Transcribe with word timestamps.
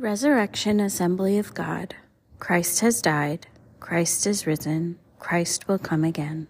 Resurrection 0.00 0.78
Assembly 0.78 1.38
of 1.38 1.54
God. 1.54 1.96
Christ 2.38 2.78
has 2.82 3.02
died. 3.02 3.48
Christ 3.80 4.28
is 4.28 4.46
risen. 4.46 4.96
Christ 5.18 5.66
will 5.66 5.80
come 5.80 6.04
again. 6.04 6.46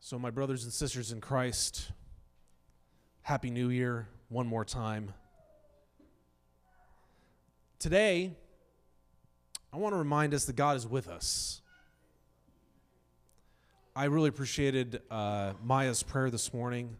So, 0.00 0.18
my 0.18 0.30
brothers 0.30 0.64
and 0.64 0.72
sisters 0.72 1.12
in 1.12 1.20
Christ, 1.20 1.92
Happy 3.20 3.50
New 3.50 3.68
Year 3.68 4.08
one 4.30 4.46
more 4.46 4.64
time. 4.64 5.12
Today, 7.78 8.32
I 9.70 9.76
want 9.76 9.92
to 9.92 9.98
remind 9.98 10.32
us 10.32 10.46
that 10.46 10.56
God 10.56 10.78
is 10.78 10.86
with 10.86 11.08
us. 11.08 11.60
I 13.94 14.04
really 14.04 14.30
appreciated 14.30 15.02
uh, 15.10 15.52
Maya's 15.62 16.02
prayer 16.02 16.30
this 16.30 16.54
morning. 16.54 16.96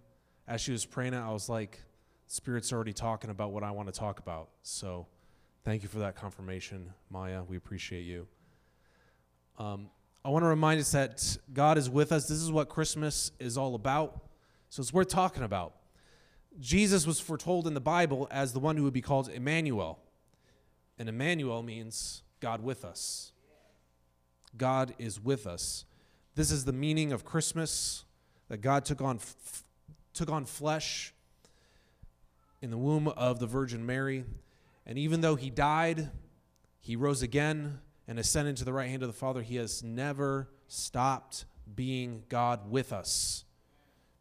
As 0.47 0.61
she 0.61 0.73
was 0.73 0.85
praying 0.85 1.15
it, 1.15 1.21
I 1.21 1.31
was 1.31 1.49
like, 1.49 1.81
Spirit's 2.27 2.73
already 2.73 2.93
talking 2.93 3.31
about 3.31 3.53
what 3.53 3.63
I 3.63 3.71
want 3.71 3.93
to 3.93 3.99
talk 3.99 4.19
about. 4.19 4.49
So 4.63 5.07
thank 5.65 5.83
you 5.83 5.89
for 5.89 5.99
that 6.01 6.17
confirmation, 6.17 6.93
Maya. 7.11 7.43
We 7.43 7.57
appreciate 7.57 8.03
you. 8.03 8.27
Um, 9.59 9.91
I 10.25 10.31
want 10.31 10.43
to 10.43 10.49
remind 10.49 10.81
us 10.81 10.93
that 10.93 11.37
God 11.53 11.79
is 11.79 11.89
with 11.89 12.11
us. 12.11 12.27
This 12.27 12.41
is 12.41 12.51
what 12.51 12.69
Christmas 12.69 13.31
is 13.39 13.59
all 13.59 13.75
about. 13.75 14.21
So 14.71 14.81
it's 14.81 14.93
worth 14.93 15.09
talking 15.09 15.43
about. 15.43 15.75
Jesus 16.61 17.07
was 17.07 17.21
foretold 17.21 17.67
in 17.67 17.75
the 17.75 17.81
Bible 17.81 18.29
as 18.31 18.53
the 18.53 18.61
one 18.61 18.77
who 18.77 18.85
would 18.85 18.93
be 18.93 19.01
called 19.01 19.29
Emmanuel. 19.29 19.99
And 20.99 21.09
Emmanuel 21.09 21.63
means 21.63 22.23
God 22.41 22.63
with 22.63 22.85
us. 22.85 23.33
God 24.57 24.95
is 24.99 25.21
with 25.23 25.47
us. 25.47 25.85
This 26.35 26.51
is 26.51 26.65
the 26.65 26.73
meaning 26.73 27.13
of 27.13 27.25
Christmas 27.25 28.05
that 28.49 28.59
God 28.59 28.85
took 28.85 29.01
on, 29.01 29.21
took 30.13 30.31
on 30.31 30.45
flesh 30.45 31.14
in 32.65 32.71
the 32.71 32.79
womb 32.79 33.09
of 33.09 33.41
the 33.41 33.47
Virgin 33.47 33.85
Mary. 33.85 34.25
And 34.87 34.99
even 34.99 35.21
though 35.21 35.35
he 35.35 35.51
died, 35.51 36.11
he 36.81 36.97
rose 36.97 37.21
again 37.21 37.79
and 38.09 38.19
ascended 38.19 38.57
to 38.57 38.65
the 38.65 38.73
right 38.73 38.89
hand 38.89 39.03
of 39.03 39.09
the 39.09 39.13
Father. 39.13 39.43
He 39.43 39.57
has 39.57 39.83
never 39.83 40.49
stopped 40.67 41.45
being 41.77 42.23
God 42.31 42.71
with 42.71 42.91
us. 42.91 43.45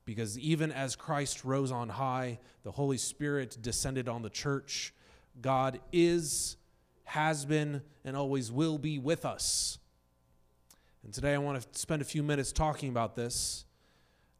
Because 0.03 0.37
even 0.37 0.73
as 0.73 0.97
Christ 0.97 1.45
rose 1.45 1.71
on 1.71 1.87
high, 1.87 2.39
the 2.63 2.71
Holy 2.71 2.97
Spirit 2.97 3.57
descended 3.61 4.09
on 4.09 4.23
the 4.23 4.29
church. 4.29 4.93
God 5.41 5.79
is, 5.93 6.57
has 7.05 7.45
been, 7.45 7.81
and 8.03 8.17
always 8.17 8.51
will 8.51 8.77
be 8.77 8.99
with 8.99 9.23
us. 9.23 9.79
And 11.05 11.13
today 11.13 11.33
I 11.33 11.37
want 11.37 11.61
to 11.61 11.79
spend 11.79 12.01
a 12.01 12.05
few 12.05 12.23
minutes 12.23 12.51
talking 12.51 12.89
about 12.89 13.15
this. 13.15 13.63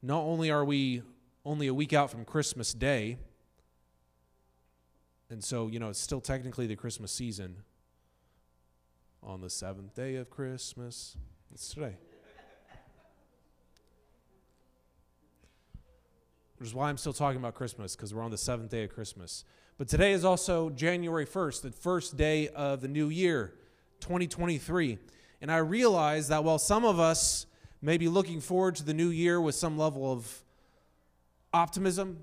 Not 0.01 0.23
only 0.23 0.51
are 0.51 0.65
we 0.65 1.03
only 1.45 1.67
a 1.67 1.73
week 1.73 1.93
out 1.93 2.11
from 2.11 2.25
Christmas 2.25 2.73
Day, 2.73 3.17
and 5.33 5.43
so, 5.43 5.67
you 5.67 5.79
know, 5.79 5.89
it's 5.89 5.99
still 5.99 6.21
technically 6.21 6.67
the 6.67 6.75
Christmas 6.75 7.11
season. 7.11 7.55
On 9.23 9.41
the 9.41 9.49
seventh 9.49 9.95
day 9.95 10.15
of 10.17 10.29
Christmas, 10.29 11.17
it's 11.51 11.73
today. 11.73 11.95
Which 16.57 16.69
is 16.69 16.75
why 16.75 16.87
I'm 16.87 16.97
still 16.97 17.13
talking 17.13 17.39
about 17.39 17.55
Christmas, 17.55 17.95
because 17.95 18.13
we're 18.13 18.21
on 18.21 18.29
the 18.29 18.37
seventh 18.37 18.69
day 18.69 18.83
of 18.83 18.93
Christmas. 18.93 19.43
But 19.79 19.87
today 19.87 20.11
is 20.11 20.23
also 20.23 20.69
January 20.69 21.25
1st, 21.25 21.63
the 21.63 21.71
first 21.71 22.15
day 22.15 22.49
of 22.49 22.81
the 22.81 22.87
new 22.87 23.09
year, 23.09 23.55
2023. 24.01 24.99
And 25.41 25.51
I 25.51 25.57
realize 25.57 26.27
that 26.27 26.43
while 26.43 26.59
some 26.59 26.85
of 26.85 26.99
us 26.99 27.47
may 27.81 27.97
be 27.97 28.07
looking 28.07 28.39
forward 28.39 28.75
to 28.75 28.83
the 28.83 28.93
new 28.93 29.09
year 29.09 29.41
with 29.41 29.55
some 29.55 29.79
level 29.79 30.11
of 30.11 30.43
optimism, 31.51 32.19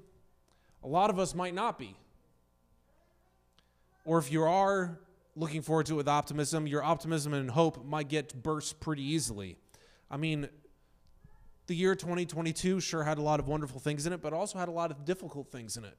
a 0.85 0.89
lot 0.89 1.11
of 1.11 1.19
us 1.19 1.35
might 1.35 1.55
not 1.55 1.77
be. 1.77 1.97
Or 4.05 4.19
if 4.19 4.33
you 4.33 4.43
are 4.43 4.99
looking 5.37 5.63
forward 5.63 5.87
to 5.87 5.95
it 5.95 5.97
with 5.97 6.09
optimism, 6.09 6.67
your 6.67 6.83
optimism 6.83 7.35
and 7.35 7.51
hope 7.51 7.85
might 7.85 8.09
get 8.09 8.43
burst 8.43 8.81
pretty 8.81 9.03
easily. 9.03 9.57
I 10.11 10.17
mean, 10.17 10.49
the 11.67 11.75
year 11.75 11.95
2022 11.95 12.81
sure 12.81 13.05
had 13.05 13.19
a 13.19 13.23
lot 13.23 13.39
of 13.41 13.47
wonderful 13.47 13.79
things 13.79 14.07
in 14.07 14.13
it, 14.13 14.21
but 14.21 14.33
also 14.33 14.59
had 14.59 14.69
a 14.69 14.73
lot 14.73 14.91
of 14.91 15.05
difficult 15.05 15.53
things 15.53 15.77
in 15.77 15.85
it. 15.85 15.97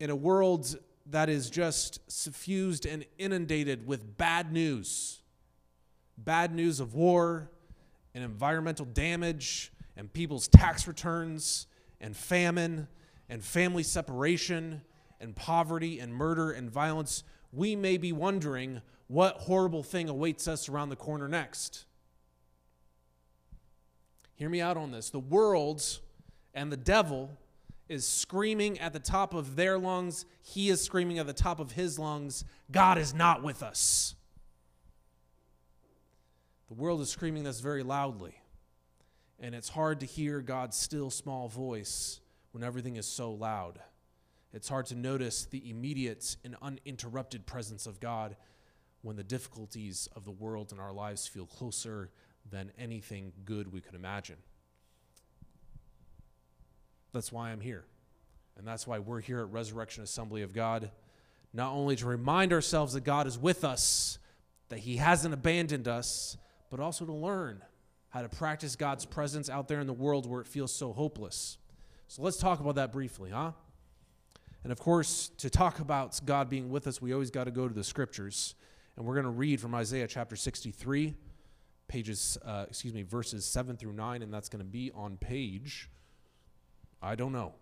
In 0.00 0.10
a 0.10 0.16
world 0.16 0.76
that 1.10 1.28
is 1.28 1.50
just 1.50 2.00
suffused 2.10 2.86
and 2.86 3.04
inundated 3.18 3.86
with 3.86 4.16
bad 4.16 4.52
news, 4.52 5.20
bad 6.18 6.54
news 6.54 6.80
of 6.80 6.94
war 6.94 7.50
and 8.14 8.24
environmental 8.24 8.86
damage 8.86 9.72
and 9.96 10.12
people's 10.12 10.48
tax 10.48 10.88
returns 10.88 11.66
and 12.00 12.16
famine 12.16 12.88
and 13.28 13.44
family 13.44 13.82
separation 13.82 14.80
and 15.20 15.34
poverty 15.34 15.98
and 15.98 16.14
murder 16.14 16.50
and 16.50 16.70
violence, 16.70 17.24
we 17.52 17.76
may 17.76 17.96
be 17.96 18.12
wondering 18.12 18.80
what 19.08 19.36
horrible 19.36 19.82
thing 19.82 20.08
awaits 20.08 20.48
us 20.48 20.68
around 20.68 20.88
the 20.88 20.96
corner 20.96 21.28
next. 21.28 21.84
Hear 24.34 24.48
me 24.50 24.60
out 24.60 24.76
on 24.76 24.90
this. 24.90 25.10
The 25.10 25.18
world 25.18 25.82
and 26.54 26.70
the 26.70 26.76
devil 26.76 27.30
is 27.88 28.06
screaming 28.06 28.78
at 28.80 28.92
the 28.92 28.98
top 28.98 29.32
of 29.32 29.56
their 29.56 29.78
lungs. 29.78 30.26
He 30.42 30.68
is 30.68 30.82
screaming 30.82 31.18
at 31.18 31.26
the 31.26 31.32
top 31.32 31.60
of 31.60 31.72
his 31.72 31.98
lungs 31.98 32.44
God 32.70 32.98
is 32.98 33.14
not 33.14 33.42
with 33.42 33.62
us. 33.62 34.14
The 36.68 36.74
world 36.74 37.00
is 37.00 37.08
screaming 37.08 37.44
this 37.44 37.60
very 37.60 37.82
loudly. 37.82 38.34
And 39.38 39.54
it's 39.54 39.68
hard 39.68 40.00
to 40.00 40.06
hear 40.06 40.40
God's 40.40 40.76
still 40.76 41.10
small 41.10 41.48
voice 41.48 42.20
when 42.52 42.64
everything 42.64 42.96
is 42.96 43.06
so 43.06 43.32
loud. 43.32 43.78
It's 44.56 44.70
hard 44.70 44.86
to 44.86 44.94
notice 44.94 45.44
the 45.44 45.68
immediate 45.68 46.34
and 46.42 46.56
uninterrupted 46.62 47.44
presence 47.44 47.84
of 47.84 48.00
God 48.00 48.36
when 49.02 49.14
the 49.14 49.22
difficulties 49.22 50.08
of 50.16 50.24
the 50.24 50.30
world 50.30 50.72
and 50.72 50.80
our 50.80 50.94
lives 50.94 51.26
feel 51.26 51.44
closer 51.44 52.08
than 52.50 52.72
anything 52.78 53.34
good 53.44 53.70
we 53.70 53.82
could 53.82 53.94
imagine. 53.94 54.36
That's 57.12 57.30
why 57.30 57.50
I'm 57.50 57.60
here. 57.60 57.84
And 58.56 58.66
that's 58.66 58.86
why 58.86 58.98
we're 58.98 59.20
here 59.20 59.40
at 59.40 59.52
Resurrection 59.52 60.02
Assembly 60.02 60.40
of 60.40 60.54
God, 60.54 60.90
not 61.52 61.74
only 61.74 61.94
to 61.96 62.06
remind 62.06 62.54
ourselves 62.54 62.94
that 62.94 63.04
God 63.04 63.26
is 63.26 63.38
with 63.38 63.62
us, 63.62 64.18
that 64.70 64.78
He 64.78 64.96
hasn't 64.96 65.34
abandoned 65.34 65.86
us, 65.86 66.38
but 66.70 66.80
also 66.80 67.04
to 67.04 67.12
learn 67.12 67.60
how 68.08 68.22
to 68.22 68.30
practice 68.30 68.74
God's 68.74 69.04
presence 69.04 69.50
out 69.50 69.68
there 69.68 69.80
in 69.80 69.86
the 69.86 69.92
world 69.92 70.24
where 70.24 70.40
it 70.40 70.46
feels 70.46 70.72
so 70.72 70.94
hopeless. 70.94 71.58
So 72.08 72.22
let's 72.22 72.38
talk 72.38 72.60
about 72.60 72.76
that 72.76 72.90
briefly, 72.90 73.28
huh? 73.28 73.52
And 74.66 74.72
of 74.72 74.80
course, 74.80 75.30
to 75.38 75.48
talk 75.48 75.78
about 75.78 76.20
God 76.24 76.50
being 76.50 76.70
with 76.70 76.88
us, 76.88 77.00
we 77.00 77.12
always 77.12 77.30
got 77.30 77.44
to 77.44 77.52
go 77.52 77.68
to 77.68 77.72
the 77.72 77.84
scriptures. 77.84 78.56
And 78.96 79.06
we're 79.06 79.14
going 79.14 79.22
to 79.22 79.30
read 79.30 79.60
from 79.60 79.76
Isaiah 79.76 80.08
chapter 80.08 80.34
63, 80.34 81.14
pages, 81.86 82.36
uh, 82.44 82.64
excuse 82.68 82.92
me, 82.92 83.02
verses 83.02 83.44
7 83.46 83.76
through 83.76 83.92
9, 83.92 84.22
and 84.22 84.34
that's 84.34 84.48
going 84.48 84.58
to 84.58 84.68
be 84.68 84.90
on 84.92 85.18
page, 85.18 85.88
I 87.00 87.14
don't 87.14 87.30
know, 87.30 87.54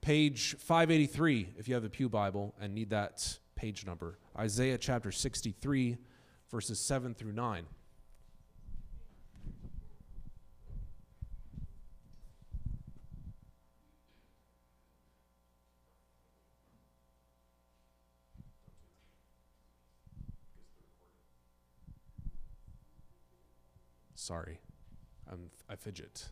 page 0.00 0.56
583 0.58 1.48
if 1.58 1.68
you 1.68 1.74
have 1.74 1.84
a 1.84 1.90
Pew 1.90 2.08
Bible 2.08 2.54
and 2.58 2.74
need 2.74 2.88
that 2.88 3.40
page 3.56 3.84
number. 3.84 4.18
Isaiah 4.38 4.78
chapter 4.78 5.12
63, 5.12 5.98
verses 6.50 6.80
7 6.80 7.12
through 7.12 7.32
9. 7.32 7.66
Sorry, 24.20 24.60
I'm, 25.32 25.48
I 25.66 25.76
fidget. 25.76 26.28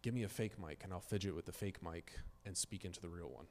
Give 0.00 0.14
me 0.14 0.22
a 0.22 0.30
fake 0.30 0.52
mic 0.58 0.80
and 0.82 0.94
I'll 0.94 1.00
fidget 1.00 1.36
with 1.36 1.44
the 1.44 1.52
fake 1.52 1.82
mic 1.82 2.14
and 2.46 2.56
speak 2.56 2.86
into 2.86 3.02
the 3.02 3.10
real 3.10 3.28
one. 3.28 3.44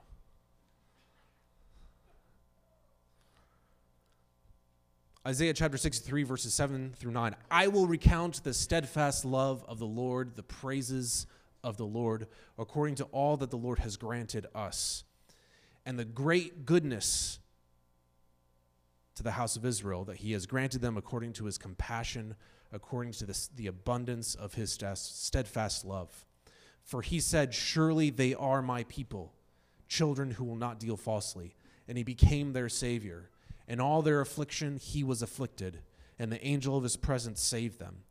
Isaiah 5.28 5.54
chapter 5.54 5.78
63, 5.78 6.24
verses 6.24 6.56
7 6.56 6.94
through 6.98 7.12
9. 7.12 7.36
I 7.52 7.68
will 7.68 7.86
recount 7.86 8.44
the 8.44 8.56
steadfast 8.56 9.25
love 9.25 9.63
of 9.68 9.78
the 9.78 9.86
Lord, 9.86 10.36
the 10.36 10.42
praises 10.42 11.28
of 11.63 11.78
the 11.78 11.86
Lord, 11.86 12.25
according 12.58 12.96
to 12.96 13.04
all 13.12 13.38
that 13.38 13.52
the 13.52 13.58
Lord 13.58 13.78
has 13.78 13.96
granted 13.96 14.48
us, 14.56 15.04
and 15.86 16.00
the 16.00 16.06
great 16.06 16.66
goodness 16.66 17.38
to 19.19 19.24
the 19.24 19.31
house 19.31 19.57
of 19.57 19.66
Israel, 19.66 20.06
that 20.06 20.16
he 20.16 20.31
has 20.31 20.45
granted 20.45 20.80
them 20.80 20.95
according 20.95 21.33
to 21.33 21.44
his 21.44 21.57
compassion, 21.57 22.36
according 22.71 23.12
to 23.12 23.27
the 23.54 23.68
abundance 23.68 24.33
of 24.33 24.54
his 24.54 24.71
steadfast 24.71 25.83
love. 25.83 26.25
For 26.86 27.01
he 27.01 27.19
said, 27.19 27.54
Surely 27.54 28.12
they 28.12 28.33
are 28.33 28.62
my 28.62 28.86
people, 28.86 29.33
children 29.89 30.31
who 30.31 30.45
will 30.45 30.56
not 30.56 30.80
deal 30.80 30.95
falsely. 30.95 31.57
And 31.86 31.98
he 31.98 32.04
became 32.06 32.54
their 32.54 32.69
Savior. 32.69 33.30
In 33.68 33.81
all 33.81 34.01
their 34.01 34.21
affliction, 34.21 34.77
he 34.77 35.04
was 35.04 35.22
afflicted, 35.22 35.80
and 36.18 36.31
the 36.31 36.42
angel 36.42 36.77
of 36.77 36.83
his 36.83 36.95
presence 36.95 37.42
saved 37.42 37.77
them. 37.77 38.04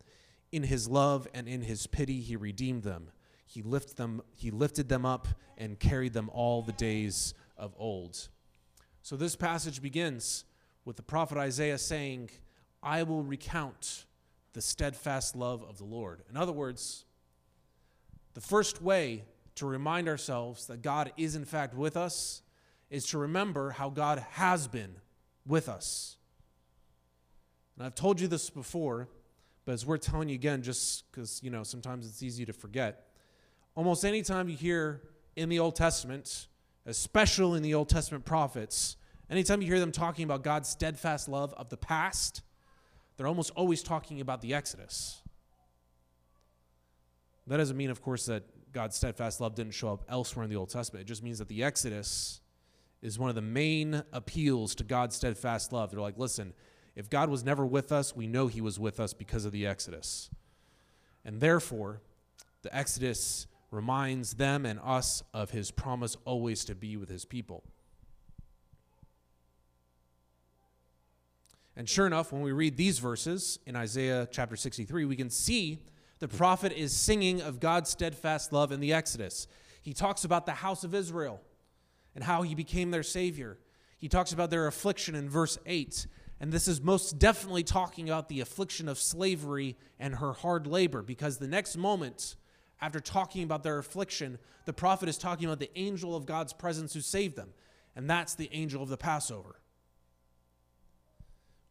In 0.53 0.65
his 0.65 0.89
love 0.89 1.27
and 1.33 1.49
in 1.49 1.63
his 1.63 1.87
pity, 1.87 2.21
he 2.21 2.37
redeemed 2.37 2.83
them. 2.83 3.13
He, 3.47 3.63
lift 3.63 3.97
them. 3.97 4.21
he 4.35 4.51
lifted 4.51 4.91
them 4.91 5.07
up 5.07 5.27
and 5.57 5.81
carried 5.81 6.13
them 6.13 6.29
all 6.35 6.61
the 6.61 6.73
days 6.73 7.33
of 7.57 7.75
old. 7.79 8.29
So 9.01 9.17
this 9.17 9.37
passage 9.37 9.81
begins 9.81 10.45
with 10.89 10.97
the 10.97 11.03
prophet 11.03 11.37
Isaiah 11.37 11.77
saying, 11.77 12.31
I 12.83 13.03
will 13.03 13.23
recount 13.23 14.07
the 14.55 14.63
steadfast 14.63 15.37
love 15.37 15.63
of 15.63 15.77
the 15.77 15.85
Lord. 15.85 16.23
In 16.31 16.37
other 16.39 16.51
words, 16.51 17.05
the 18.33 18.41
first 18.41 18.81
way 18.81 19.25
to 19.57 19.67
remind 19.67 20.09
ourselves 20.09 20.67
that 20.69 20.81
God 20.81 21.13
is 21.19 21.37
in 21.37 21.45
fact 21.45 21.75
with 21.75 21.95
us 21.95 22.41
is 22.89 23.05
to 23.09 23.19
remember 23.19 23.69
how 23.73 23.91
God 23.91 24.25
has 24.31 24.67
been 24.67 24.95
with 25.47 25.69
us. 25.69 26.17
And 27.77 27.85
I've 27.85 27.95
told 27.95 28.19
you 28.19 28.27
this 28.27 28.49
before, 28.49 29.11
but 29.67 29.73
it's 29.73 29.85
worth 29.85 30.01
telling 30.01 30.31
you 30.31 30.37
again 30.37 30.63
just 30.63 31.13
because, 31.13 31.39
you 31.43 31.51
know, 31.51 31.65
sometimes 31.65 32.07
it's 32.07 32.23
easy 32.23 32.47
to 32.47 32.55
forget. 32.55 33.09
Almost 33.75 34.07
any 34.07 34.23
time 34.23 34.49
you 34.49 34.57
hear 34.57 35.03
in 35.37 35.51
the 35.51 35.59
Old 35.59 35.77
Testament, 35.77 36.47
especially 36.87 37.59
in 37.59 37.63
the 37.63 37.75
Old 37.75 37.91
Testament 37.91 38.25
prophets, 38.25 38.97
anytime 39.31 39.61
you 39.61 39.69
hear 39.69 39.81
them 39.81 39.93
talking 39.93 40.25
about 40.25 40.43
God's 40.43 40.69
steadfast 40.69 41.29
love 41.29 41.53
of 41.55 41.69
the 41.69 41.77
past, 41.77 42.43
they're 43.17 43.27
almost 43.27 43.51
always 43.57 43.83
talking 43.83 44.21
about 44.21 44.41
the 44.41 44.55
Exodus. 44.55 45.23
That 47.47 47.57
doesn't 47.57 47.77
mean, 47.77 47.91
of 47.91 48.03
course, 48.03 48.27
that 48.27 48.45
God's 48.73 48.97
steadfast 48.97 49.41
love 49.41 49.55
didn't 49.55 49.73
show 49.73 49.93
up 49.93 50.05
elsewhere 50.09 50.45
in 50.45 50.51
the 50.51 50.57
Old 50.57 50.69
Testament. 50.69 51.03
It 51.03 51.09
just 51.09 51.23
means 51.23 51.39
that 51.39 51.49
the 51.49 51.65
Exodus 51.65 52.41
is 53.01 53.19
one 53.19 53.29
of 53.31 53.35
the 53.35 53.43
main 53.43 54.03
appeals 54.13 54.75
to 54.77 54.85
God's 54.85 55.17
steadfast 55.17 55.73
love. 55.73 55.91
They're 55.91 56.01
like, 56.01 56.19
listen, 56.19 56.53
if 56.95 57.09
God 57.09 57.31
was 57.31 57.45
never 57.45 57.65
with 57.65 57.93
us, 57.93 58.15
we 58.15 58.27
know 58.27 58.49
he 58.49 58.61
was 58.61 58.79
with 58.79 59.01
us 59.01 59.15
because 59.15 59.45
of 59.45 59.53
the 59.53 59.67
Exodus. 59.67 60.31
And 61.25 61.41
therefore, 61.41 62.03
the 62.63 62.75
Exodus 62.77 63.47
reminds 63.71 64.35
them 64.35 64.67
and 64.67 64.81
us 64.83 65.23
of 65.33 65.51
his 65.51 65.71
promise 65.71 66.17
always 66.25 66.65
to 66.65 66.75
be 66.75 66.97
with 66.97 67.09
his 67.09 67.25
people. 67.25 67.63
And 71.79 71.89
sure 71.89 72.09
enough, 72.09 72.33
when 72.33 72.43
we 72.43 72.51
read 72.51 72.77
these 72.77 72.99
verses 72.99 73.61
in 73.65 73.77
Isaiah 73.77 74.27
chapter 74.33 74.57
63, 74.57 75.05
we 75.05 75.15
can 75.15 75.31
see 75.31 75.79
the 76.19 76.27
prophet 76.27 76.73
is 76.73 76.95
singing 76.95 77.41
of 77.41 77.61
God's 77.61 77.89
steadfast 77.89 78.53
love 78.53 78.73
in 78.73 78.81
the 78.81 78.93
Exodus. 78.93 79.47
He 79.81 79.95
talks 79.95 80.25
about 80.25 80.45
the 80.45 80.53
house 80.53 80.83
of 80.83 80.93
Israel 80.93 81.41
and 82.17 82.25
how 82.25 82.43
he 82.43 82.57
became 82.57 82.91
their 82.91 83.05
savior. 83.05 83.61
He 83.97 84.09
talks 84.09 84.33
about 84.33 84.51
their 84.51 84.67
affliction 84.67 85.15
in 85.15 85.31
verse 85.31 85.57
8. 85.67 86.09
And 86.41 86.51
this 86.51 86.67
is 86.67 86.83
most 86.83 87.21
definitely 87.21 87.63
talking 87.63 88.09
about 88.09 88.29
the 88.29 88.41
affliction 88.41 88.89
of 88.89 88.99
slavery 88.99 89.77
and 90.01 90.17
her 90.17 90.33
hard 90.33 90.67
labor, 90.67 91.01
because 91.01 91.39
the 91.39 91.47
next 91.47 91.77
moment, 91.77 92.35
after 92.81 92.99
talking 92.99 93.45
about 93.45 93.63
their 93.63 93.79
affliction, 93.79 94.39
the 94.65 94.73
prophet 94.73 95.09
is 95.09 95.17
talking 95.17 95.47
about 95.47 95.61
the 95.61 95.71
angel 95.79 96.17
of 96.17 96.27
God's 96.27 96.53
presence 96.53 96.93
who 96.93 97.01
saved 97.01 97.37
them. 97.37 97.51
And 97.95 98.11
that's 98.11 98.35
the 98.35 98.51
angel 98.53 98.83
of 98.83 98.89
the 98.89 98.97
Passover. 98.97 99.61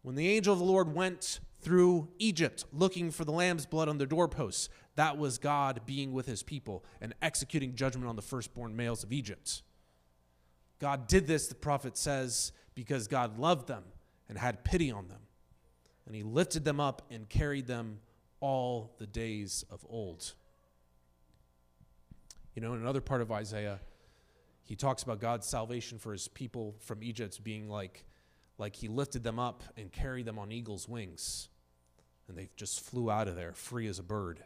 When 0.08 0.16
the 0.16 0.30
angel 0.30 0.54
of 0.54 0.60
the 0.60 0.64
Lord 0.66 0.96
went 0.96 1.42
through 1.60 2.08
Egypt 2.18 2.64
looking 2.72 3.12
for 3.12 3.26
the 3.26 3.34
lamb's 3.34 3.66
blood 3.66 3.90
on 3.90 3.98
the 3.98 4.06
doorposts, 4.06 4.70
that 4.96 5.18
was 5.18 5.38
God 5.38 5.82
being 5.86 6.14
with 6.14 6.28
his 6.28 6.44
people 6.44 6.86
and 7.02 7.14
executing 7.22 7.76
judgment 7.76 8.08
on 8.08 8.16
the 8.16 8.22
firstborn 8.22 8.74
males 8.74 9.04
of 9.04 9.12
Egypt. 9.12 9.64
God 10.80 11.10
did 11.10 11.28
this, 11.28 11.48
the 11.48 11.56
prophet 11.56 11.98
says, 11.98 12.54
because 12.74 13.10
God 13.10 13.38
loved 13.38 13.68
them 13.68 13.84
and 14.30 14.38
had 14.38 14.64
pity 14.64 14.90
on 14.92 15.10
them. 15.10 15.20
And 16.06 16.16
he 16.16 16.24
lifted 16.24 16.64
them 16.64 16.80
up 16.80 17.02
and 17.12 17.28
carried 17.28 17.68
them 17.68 18.00
all 18.40 18.96
the 19.00 19.08
days 19.08 19.66
of 19.70 19.86
old. 19.90 20.36
You 22.56 22.62
know, 22.62 22.74
in 22.76 22.80
another 22.80 23.02
part 23.02 23.20
of 23.20 23.30
Isaiah, 23.30 23.82
he 24.64 24.78
talks 24.78 25.04
about 25.04 25.20
God's 25.20 25.48
salvation 25.48 26.00
for 26.00 26.14
his 26.14 26.30
people 26.30 26.76
from 26.80 27.04
Egypt 27.04 27.44
being 27.44 27.68
like, 27.68 28.06
like 28.58 28.76
he 28.76 28.88
lifted 28.88 29.24
them 29.24 29.40
up 29.40 29.64
and 29.76 29.92
carried 29.92 30.26
them 30.26 30.40
on 30.40 30.52
eagle's 30.52 30.88
wings. 30.88 31.50
And 32.28 32.38
they 32.38 32.50
just 32.56 32.82
flew 32.82 33.10
out 33.10 33.28
of 33.28 33.36
there 33.36 33.54
free 33.54 33.88
as 33.88 34.00
a 34.00 34.04
bird 34.04 34.40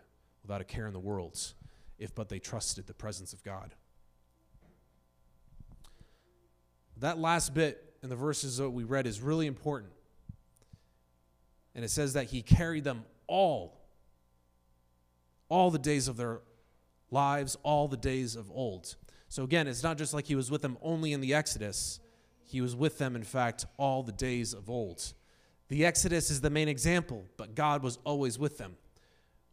without 0.44 0.62
a 0.62 0.64
care 0.64 0.88
in 0.88 0.94
the 0.94 1.00
world, 1.00 1.54
if 1.98 2.14
but 2.14 2.30
they 2.30 2.40
trusted 2.40 2.88
the 2.88 2.94
presence 2.94 3.34
of 3.34 3.44
God. 3.44 3.74
That 6.98 7.18
last 7.18 7.54
bit 7.54 7.96
in 8.04 8.10
the 8.10 8.16
verses 8.16 8.58
that 8.58 8.70
we 8.70 8.84
read 8.84 9.08
is 9.08 9.22
really 9.22 9.48
important. 9.48 9.92
And 11.74 11.86
it 11.86 11.90
says 11.90 12.14
that 12.14 12.26
he 12.26 12.42
carried 12.42 12.84
them 12.84 13.06
all, 13.28 13.80
all 15.50 15.72
the 15.72 15.80
days 15.80 16.08
of 16.08 16.18
their 16.18 16.42
lives, 17.10 17.58
all 17.64 17.88
the 17.88 17.98
days 17.98 18.36
of 18.36 18.52
old. 18.52 18.96
So 19.30 19.44
again, 19.44 19.68
it's 19.68 19.84
not 19.84 19.98
just 19.98 20.14
like 20.14 20.26
he 20.26 20.36
was 20.36 20.52
with 20.52 20.62
them 20.62 20.78
only 20.82 21.14
in 21.14 21.22
the 21.22 21.34
Exodus, 21.34 22.00
he 22.52 22.62
was 22.62 22.76
with 22.76 22.98
them, 22.98 23.16
in 23.16 23.24
fact, 23.24 23.66
all 23.78 24.04
the 24.04 24.12
days 24.12 24.54
of 24.54 24.70
old. 24.70 25.14
The 25.70 25.86
Exodus 25.86 26.30
is 26.30 26.42
the 26.42 26.50
main 26.50 26.68
example, 26.68 27.24
but 27.38 27.56
God 27.56 27.82
was 27.82 27.98
always 28.04 28.38
with 28.38 28.58
them, 28.58 28.76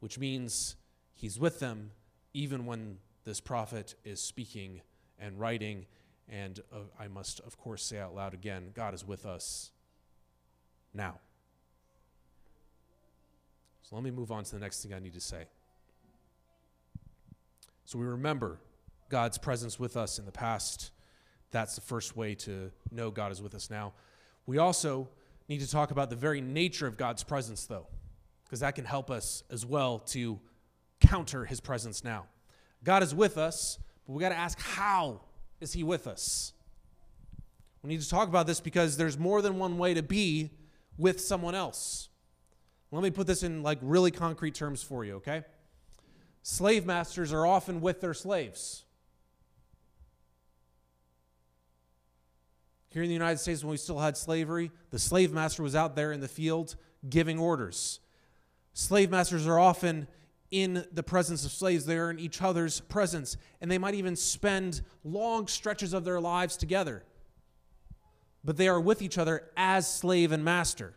which 0.01 0.19
means 0.19 0.75
he's 1.15 1.39
with 1.39 1.61
them 1.61 1.93
even 2.35 2.67
when 2.67 2.99
this 3.25 3.41
prophet 3.41 3.95
is 4.05 4.21
speaking 4.21 4.81
and 5.19 5.39
writing 5.39 5.87
and 6.29 6.61
uh, 6.73 6.79
I 6.99 7.09
must, 7.09 7.41
of 7.41 7.57
course, 7.57 7.83
say 7.83 7.99
out 7.99 8.15
loud 8.15 8.35
again 8.35 8.73
God 8.75 8.95
is 8.95 9.07
with 9.07 9.25
us 9.25 9.71
now. 10.93 11.21
So 13.83 13.95
let 13.95 14.05
me 14.05 14.11
move 14.11 14.33
on 14.33 14.45
to 14.45 14.51
the 14.51 14.59
next 14.59 14.83
thing 14.83 14.93
I 14.93 14.99
need 14.99 15.15
to 15.15 15.21
say. 15.21 15.45
So 17.85 17.99
we 17.99 18.05
remember 18.05 18.59
God's 19.09 19.39
presence 19.39 19.79
with 19.79 19.97
us 19.97 20.19
in 20.19 20.27
the 20.27 20.33
past. 20.33 20.91
That's 21.51 21.75
the 21.75 21.81
first 21.81 22.17
way 22.17 22.35
to 22.37 22.71
know 22.91 23.11
God 23.11 23.33
is 23.33 23.41
with 23.41 23.55
us 23.55 23.71
now. 23.71 23.95
We 24.47 24.59
also 24.59 25.09
need 25.49 25.61
to 25.61 25.71
talk 25.71 25.91
about 25.91 26.11
the 26.11 26.17
very 26.17 26.41
nature 26.41 26.87
of 26.87 26.97
God's 26.97 27.23
presence, 27.25 27.67
though, 27.67 27.87
because 28.45 28.61
that 28.61 28.75
can 28.75 28.85
help 28.85 29.11
us 29.11 29.43
as 29.51 29.65
well 29.65 30.01
to 30.01 30.39
counter 31.01 31.45
his 31.45 31.61
presence 31.61 32.05
now. 32.05 32.27
God 32.85 33.03
is 33.03 33.15
with 33.15 33.39
us, 33.39 33.79
but 34.07 34.13
we 34.13 34.21
got 34.21 34.31
to 34.31 34.37
ask 34.37 34.61
how 34.61 35.21
is 35.61 35.73
He 35.73 35.83
with 35.83 36.07
us? 36.07 36.53
We 37.83 37.89
need 37.89 38.01
to 38.01 38.09
talk 38.09 38.29
about 38.29 38.47
this 38.47 38.61
because 38.61 38.97
there's 38.97 39.19
more 39.19 39.43
than 39.43 39.59
one 39.59 39.79
way 39.79 39.95
to 39.95 40.03
be 40.03 40.51
with 40.97 41.21
someone 41.21 41.55
else. 41.55 42.09
Let 42.91 43.03
me 43.03 43.11
put 43.11 43.27
this 43.27 43.43
in 43.43 43.63
like 43.63 43.79
really 43.83 44.11
concrete 44.11 44.55
terms 44.55 44.83
for 44.83 45.05
you, 45.05 45.17
okay? 45.17 45.45
Slave 46.43 46.87
masters 46.87 47.33
are 47.33 47.47
often 47.47 47.81
with 47.81 48.01
their 48.01 48.15
slaves. 48.15 48.85
Here 52.91 53.03
in 53.03 53.09
the 53.09 53.15
United 53.15 53.39
States, 53.39 53.63
when 53.63 53.71
we 53.71 53.77
still 53.77 53.99
had 53.99 54.17
slavery, 54.17 54.71
the 54.91 54.99
slave 54.99 55.33
master 55.33 55.63
was 55.63 55.75
out 55.75 55.95
there 55.95 56.13
in 56.13 56.21
the 56.21 56.29
field 56.29 56.77
giving 57.09 57.39
orders. 57.39 58.01
Slave 58.73 59.11
masters 59.11 59.47
are 59.47 59.59
often 59.59 60.09
in 60.51 60.85
the 60.93 61.03
presence 61.03 61.45
of 61.45 61.53
slaves. 61.53 61.85
They 61.85 61.99
are 61.99 62.11
in 62.11 62.19
each 62.19 62.41
other's 62.41 62.81
presence. 62.81 63.37
And 63.61 63.71
they 63.71 63.79
might 63.79 63.95
even 63.95 64.17
spend 64.17 64.83
long 65.05 65.47
stretches 65.49 65.93
of 65.93 66.05
their 66.05 66.21
lives 66.21 66.57
together. 66.57 67.05
But 68.45 68.57
they 68.57 68.69
are 68.69 68.81
with 68.81 69.03
each 69.03 69.19
other 69.19 69.51
as 69.57 69.93
slave 69.93 70.33
and 70.33 70.45
master. 70.45 70.95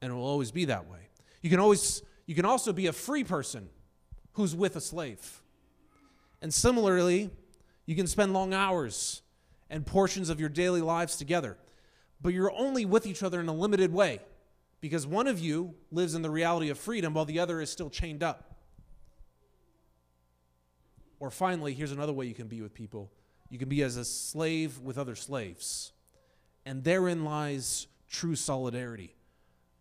And 0.00 0.12
it 0.12 0.14
will 0.14 0.24
always 0.24 0.50
be 0.50 0.66
that 0.66 0.88
way. 0.88 1.08
You 1.42 1.50
can 1.50 1.60
always 1.60 2.02
you 2.26 2.34
can 2.34 2.44
also 2.44 2.72
be 2.72 2.86
a 2.86 2.92
free 2.92 3.24
person 3.24 3.68
who's 4.32 4.54
with 4.54 4.76
a 4.76 4.80
slave. 4.80 5.42
And 6.40 6.52
similarly, 6.54 7.30
you 7.88 7.96
can 7.96 8.06
spend 8.06 8.34
long 8.34 8.52
hours 8.52 9.22
and 9.70 9.86
portions 9.86 10.28
of 10.28 10.38
your 10.38 10.50
daily 10.50 10.82
lives 10.82 11.16
together. 11.16 11.56
But 12.20 12.34
you're 12.34 12.52
only 12.52 12.84
with 12.84 13.06
each 13.06 13.22
other 13.22 13.40
in 13.40 13.48
a 13.48 13.54
limited 13.54 13.94
way 13.94 14.20
because 14.82 15.06
one 15.06 15.26
of 15.26 15.38
you 15.38 15.74
lives 15.90 16.14
in 16.14 16.20
the 16.20 16.28
reality 16.28 16.68
of 16.68 16.78
freedom 16.78 17.14
while 17.14 17.24
the 17.24 17.38
other 17.38 17.62
is 17.62 17.70
still 17.70 17.88
chained 17.88 18.22
up. 18.22 18.58
Or 21.18 21.30
finally, 21.30 21.72
here's 21.72 21.90
another 21.90 22.12
way 22.12 22.26
you 22.26 22.34
can 22.34 22.46
be 22.46 22.60
with 22.60 22.74
people 22.74 23.10
you 23.48 23.58
can 23.58 23.70
be 23.70 23.82
as 23.82 23.96
a 23.96 24.04
slave 24.04 24.78
with 24.80 24.98
other 24.98 25.14
slaves. 25.14 25.92
And 26.66 26.84
therein 26.84 27.24
lies 27.24 27.86
true 28.10 28.36
solidarity, 28.36 29.16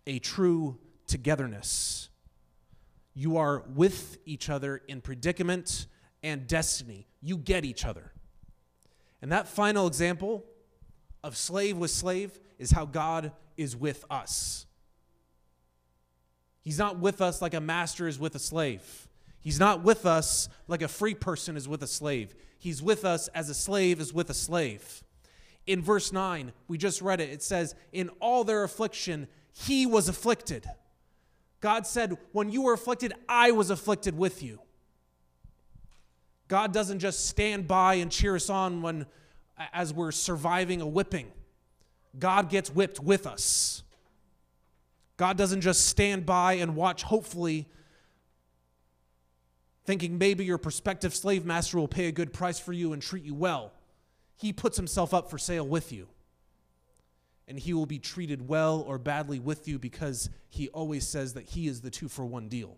a 0.05 0.19
true 0.19 0.77
togetherness. 1.07 2.07
You 3.13 3.35
are 3.35 3.65
with 3.75 4.17
each 4.25 4.49
other 4.49 4.81
in 4.87 5.01
predicament 5.01 5.87
and 6.23 6.47
destiny. 6.47 7.07
You 7.21 7.37
get 7.37 7.65
each 7.65 7.85
other. 7.85 8.11
And 9.21 9.31
that 9.31 9.47
final 9.47 9.87
example 9.87 10.45
of 11.23 11.35
slave 11.35 11.77
with 11.77 11.91
slave 11.91 12.39
is 12.59 12.71
how 12.71 12.85
God 12.85 13.31
is 13.57 13.75
with 13.75 14.05
us. 14.09 14.65
He's 16.61 16.77
not 16.77 16.99
with 16.99 17.21
us 17.21 17.41
like 17.41 17.53
a 17.53 17.61
master 17.61 18.07
is 18.07 18.19
with 18.19 18.35
a 18.35 18.39
slave. 18.39 19.07
He's 19.39 19.59
not 19.59 19.83
with 19.83 20.05
us 20.05 20.49
like 20.67 20.81
a 20.81 20.87
free 20.87 21.15
person 21.15 21.55
is 21.55 21.67
with 21.67 21.81
a 21.81 21.87
slave. 21.87 22.35
He's 22.59 22.81
with 22.81 23.05
us 23.05 23.29
as 23.29 23.49
a 23.49 23.53
slave 23.53 23.99
is 24.01 24.13
with 24.13 24.29
a 24.29 24.33
slave. 24.33 25.03
In 25.65 25.81
verse 25.81 26.11
9, 26.11 26.51
we 26.67 26.77
just 26.77 27.01
read 27.01 27.21
it. 27.21 27.29
It 27.29 27.43
says, 27.43 27.75
In 27.93 28.09
all 28.19 28.43
their 28.43 28.63
affliction, 28.63 29.27
he 29.53 29.85
was 29.85 30.09
afflicted. 30.09 30.65
God 31.61 31.87
said, 31.87 32.17
When 32.31 32.51
you 32.51 32.63
were 32.63 32.73
afflicted, 32.73 33.13
I 33.27 33.51
was 33.51 33.69
afflicted 33.69 34.17
with 34.17 34.43
you. 34.43 34.59
God 36.47 36.73
doesn't 36.73 36.99
just 36.99 37.27
stand 37.27 37.67
by 37.67 37.95
and 37.95 38.11
cheer 38.11 38.35
us 38.35 38.49
on 38.49 38.81
when 38.81 39.05
as 39.73 39.93
we're 39.93 40.11
surviving 40.11 40.81
a 40.81 40.87
whipping. 40.87 41.31
God 42.17 42.49
gets 42.49 42.69
whipped 42.69 42.99
with 42.99 43.27
us. 43.27 43.83
God 45.17 45.37
doesn't 45.37 45.61
just 45.61 45.87
stand 45.87 46.25
by 46.25 46.53
and 46.53 46.75
watch 46.75 47.03
hopefully 47.03 47.67
thinking 49.85 50.17
maybe 50.17 50.45
your 50.45 50.57
prospective 50.57 51.15
slave 51.15 51.45
master 51.45 51.77
will 51.77 51.87
pay 51.87 52.07
a 52.07 52.11
good 52.11 52.33
price 52.33 52.59
for 52.59 52.73
you 52.73 52.93
and 52.93 53.01
treat 53.01 53.23
you 53.23 53.33
well. 53.33 53.71
He 54.35 54.53
puts 54.53 54.77
himself 54.77 55.13
up 55.13 55.29
for 55.29 55.37
sale 55.37 55.65
with 55.65 55.91
you. 55.91 56.07
And 57.47 57.57
he 57.57 57.73
will 57.73 57.85
be 57.85 57.97
treated 57.97 58.47
well 58.47 58.81
or 58.81 58.97
badly 58.97 59.39
with 59.39 59.67
you 59.67 59.79
because 59.79 60.29
he 60.49 60.67
always 60.69 61.07
says 61.07 61.33
that 61.33 61.45
he 61.45 61.67
is 61.67 61.79
the 61.79 61.89
two 61.89 62.09
for 62.09 62.25
one 62.25 62.49
deal. 62.49 62.75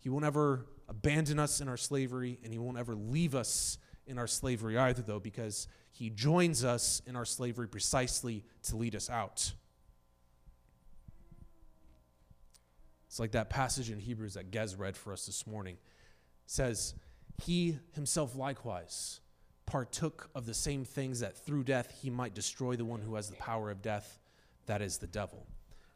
He 0.00 0.08
won't 0.08 0.24
ever 0.24 0.66
abandon 0.90 1.38
us 1.38 1.60
in 1.60 1.68
our 1.68 1.76
slavery, 1.76 2.38
and 2.42 2.52
he 2.52 2.58
won't 2.58 2.76
ever 2.76 2.94
leave 2.94 3.34
us 3.34 3.78
in 4.06 4.18
our 4.18 4.26
slavery 4.26 4.76
either, 4.76 5.00
though, 5.00 5.20
because 5.20 5.68
he 5.92 6.10
joins 6.10 6.64
us 6.64 7.00
in 7.06 7.14
our 7.16 7.24
slavery 7.24 7.68
precisely 7.68 8.44
to 8.64 8.76
lead 8.76 8.96
us 8.96 9.08
out. 9.08 9.52
It's 13.06 13.20
like 13.20 13.32
that 13.32 13.50
passage 13.50 13.90
in 13.90 13.98
Hebrews 13.98 14.34
that 14.34 14.50
Gez 14.50 14.76
read 14.76 14.96
for 14.96 15.12
us 15.12 15.26
this 15.26 15.46
morning. 15.46 15.74
It 15.74 16.50
says, 16.50 16.94
He 17.42 17.78
himself 17.94 18.36
likewise 18.36 19.20
partook 19.66 20.28
of 20.34 20.46
the 20.46 20.54
same 20.54 20.84
things 20.84 21.20
that 21.20 21.36
through 21.46 21.62
death 21.62 21.96
he 22.02 22.10
might 22.10 22.34
destroy 22.34 22.74
the 22.74 22.84
one 22.84 23.00
who 23.00 23.14
has 23.14 23.30
the 23.30 23.36
power 23.36 23.70
of 23.70 23.80
death, 23.80 24.18
that 24.66 24.82
is 24.82 24.98
the 24.98 25.06
devil. 25.06 25.46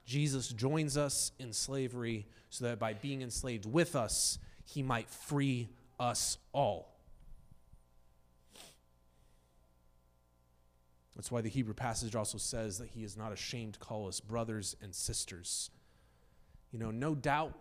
Jesus 0.05 0.49
joins 0.49 0.97
us 0.97 1.33
in 1.41 1.53
slavery 1.53 2.27
so 2.51 2.67
that 2.67 2.79
by 2.79 2.93
being 2.93 3.23
enslaved 3.23 3.67
with 3.67 3.97
us, 3.97 4.39
he 4.65 4.83
might 4.83 5.09
free 5.09 5.69
us 5.99 6.39
all. 6.53 6.95
That's 11.17 11.31
why 11.31 11.41
the 11.41 11.49
Hebrew 11.49 11.75
passage 11.75 12.17
also 12.17 12.39
says 12.39 12.79
that 12.79 12.89
he 12.89 13.05
is 13.05 13.17
not 13.17 13.33
ashamed 13.33 13.75
to 13.75 13.81
call 13.81 14.09
us 14.09 14.21
brothers 14.21 14.77
and 14.83 14.95
sisters. 14.95 15.71
You 16.73 16.79
know, 16.81 16.91
no 16.91 17.15
doubt 17.15 17.57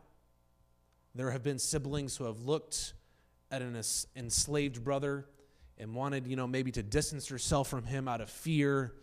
there 1.13 1.29
have 1.29 1.43
been 1.43 1.59
siblings 1.59 2.17
who 2.17 2.23
have 2.23 2.39
looked 2.39 2.93
at 3.51 3.61
an 3.61 3.79
enslaved 4.15 4.83
brother 4.83 5.27
and 5.77 5.93
wanted, 5.93 6.25
you 6.25 6.35
know, 6.35 6.47
maybe 6.47 6.71
to 6.71 6.81
distance 6.81 7.27
herself 7.27 7.67
from 7.67 7.83
him 7.83 8.07
out 8.07 8.21
of 8.21 8.29
fear 8.29 8.93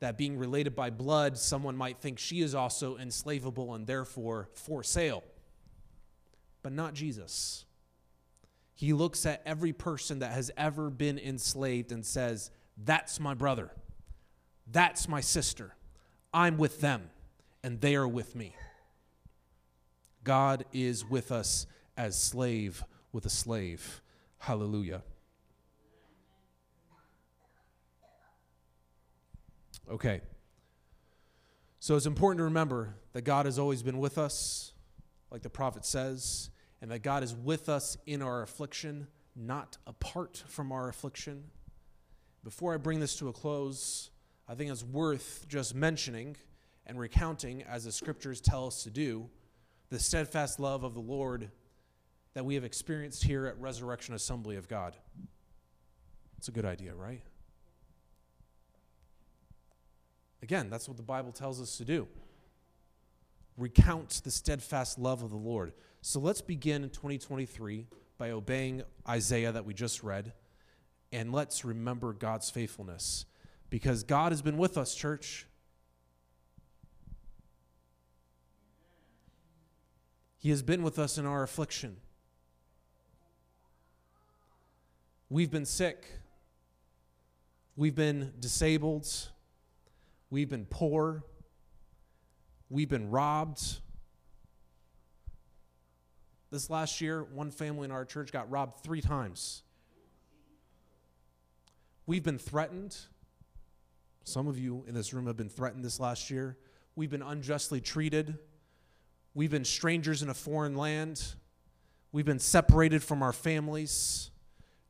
that 0.00 0.18
being 0.18 0.36
related 0.36 0.76
by 0.76 0.90
blood, 0.90 1.38
someone 1.38 1.76
might 1.76 1.98
think 1.98 2.18
she 2.18 2.42
is 2.42 2.54
also 2.54 2.98
enslavable 2.98 3.74
and 3.74 3.86
therefore 3.86 4.48
for 4.52 4.82
sale. 4.82 5.24
But 6.62 6.72
not 6.72 6.94
Jesus. 6.94 7.64
He 8.74 8.92
looks 8.92 9.26
at 9.26 9.42
every 9.44 9.72
person 9.72 10.20
that 10.20 10.32
has 10.32 10.50
ever 10.56 10.90
been 10.90 11.18
enslaved 11.18 11.92
and 11.92 12.04
says, 12.04 12.50
That's 12.76 13.18
my 13.18 13.34
brother. 13.34 13.70
That's 14.70 15.08
my 15.08 15.20
sister. 15.20 15.74
I'm 16.32 16.58
with 16.58 16.80
them, 16.80 17.10
and 17.62 17.80
they 17.80 17.96
are 17.96 18.06
with 18.06 18.36
me. 18.36 18.54
God 20.22 20.64
is 20.72 21.04
with 21.04 21.32
us 21.32 21.66
as 21.96 22.20
slave 22.20 22.84
with 23.12 23.24
a 23.26 23.30
slave. 23.30 24.02
Hallelujah. 24.38 25.02
Okay. 29.90 30.20
So 31.80 31.96
it's 31.96 32.06
important 32.06 32.38
to 32.38 32.44
remember 32.44 32.94
that 33.12 33.22
God 33.22 33.46
has 33.46 33.58
always 33.58 33.82
been 33.82 33.98
with 33.98 34.18
us, 34.18 34.72
like 35.30 35.42
the 35.42 35.50
prophet 35.50 35.84
says, 35.84 36.50
and 36.80 36.90
that 36.90 37.02
God 37.02 37.22
is 37.22 37.34
with 37.34 37.68
us 37.68 37.96
in 38.06 38.22
our 38.22 38.42
affliction, 38.42 39.08
not 39.34 39.76
apart 39.86 40.42
from 40.46 40.72
our 40.72 40.88
affliction. 40.88 41.44
Before 42.44 42.72
I 42.72 42.76
bring 42.76 43.00
this 43.00 43.16
to 43.16 43.28
a 43.28 43.32
close, 43.32 44.10
I 44.48 44.54
think 44.54 44.70
it's 44.70 44.84
worth 44.84 45.46
just 45.48 45.74
mentioning 45.74 46.36
and 46.86 46.98
recounting, 46.98 47.62
as 47.64 47.84
the 47.84 47.92
scriptures 47.92 48.40
tell 48.40 48.66
us 48.66 48.82
to 48.84 48.90
do, 48.90 49.28
the 49.90 49.98
steadfast 49.98 50.58
love 50.58 50.84
of 50.84 50.94
the 50.94 51.00
Lord 51.00 51.50
that 52.34 52.44
we 52.44 52.54
have 52.54 52.64
experienced 52.64 53.24
here 53.24 53.46
at 53.46 53.58
Resurrection 53.60 54.14
Assembly 54.14 54.56
of 54.56 54.68
God. 54.68 54.96
It's 56.38 56.48
a 56.48 56.52
good 56.52 56.64
idea, 56.64 56.94
right? 56.94 57.22
Again, 60.42 60.70
that's 60.70 60.88
what 60.88 60.96
the 60.96 61.02
Bible 61.02 61.32
tells 61.32 61.60
us 61.60 61.76
to 61.78 61.84
do. 61.84 62.06
Recount 63.58 64.20
the 64.22 64.30
steadfast 64.30 64.98
love 64.98 65.22
of 65.22 65.30
the 65.30 65.36
Lord. 65.36 65.72
So 66.00 66.20
let's 66.20 66.40
begin 66.40 66.84
in 66.84 66.90
2023 66.90 67.88
by 68.16 68.30
obeying 68.30 68.82
Isaiah 69.08 69.52
that 69.52 69.64
we 69.64 69.74
just 69.74 70.02
read, 70.02 70.32
and 71.12 71.32
let's 71.32 71.64
remember 71.64 72.12
God's 72.12 72.50
faithfulness 72.50 73.26
because 73.68 74.04
God 74.04 74.32
has 74.32 74.42
been 74.42 74.58
with 74.58 74.78
us, 74.78 74.94
church. 74.94 75.46
He 80.38 80.50
has 80.50 80.62
been 80.62 80.82
with 80.82 80.98
us 80.98 81.18
in 81.18 81.26
our 81.26 81.42
affliction. 81.42 81.96
We've 85.28 85.50
been 85.50 85.66
sick. 85.66 86.06
We've 87.76 87.94
been 87.94 88.32
disabled. 88.38 89.08
We've 90.30 90.48
been 90.48 90.64
poor. 90.64 91.24
We've 92.70 92.88
been 92.88 93.10
robbed. 93.10 93.80
This 96.50 96.70
last 96.70 97.00
year, 97.00 97.24
one 97.24 97.50
family 97.50 97.84
in 97.84 97.90
our 97.90 98.04
church 98.04 98.32
got 98.32 98.50
robbed 98.50 98.82
three 98.82 99.00
times. 99.00 99.62
We've 102.06 102.22
been 102.22 102.38
threatened. 102.38 102.96
Some 104.24 104.48
of 104.48 104.58
you 104.58 104.84
in 104.86 104.94
this 104.94 105.12
room 105.12 105.26
have 105.26 105.36
been 105.36 105.48
threatened 105.48 105.84
this 105.84 106.00
last 106.00 106.30
year. 106.30 106.56
We've 106.96 107.10
been 107.10 107.22
unjustly 107.22 107.80
treated. 107.80 108.38
We've 109.34 109.50
been 109.50 109.64
strangers 109.64 110.22
in 110.22 110.28
a 110.28 110.34
foreign 110.34 110.76
land. 110.76 111.34
We've 112.12 112.24
been 112.24 112.38
separated 112.38 113.02
from 113.02 113.22
our 113.22 113.32
families. 113.32 114.30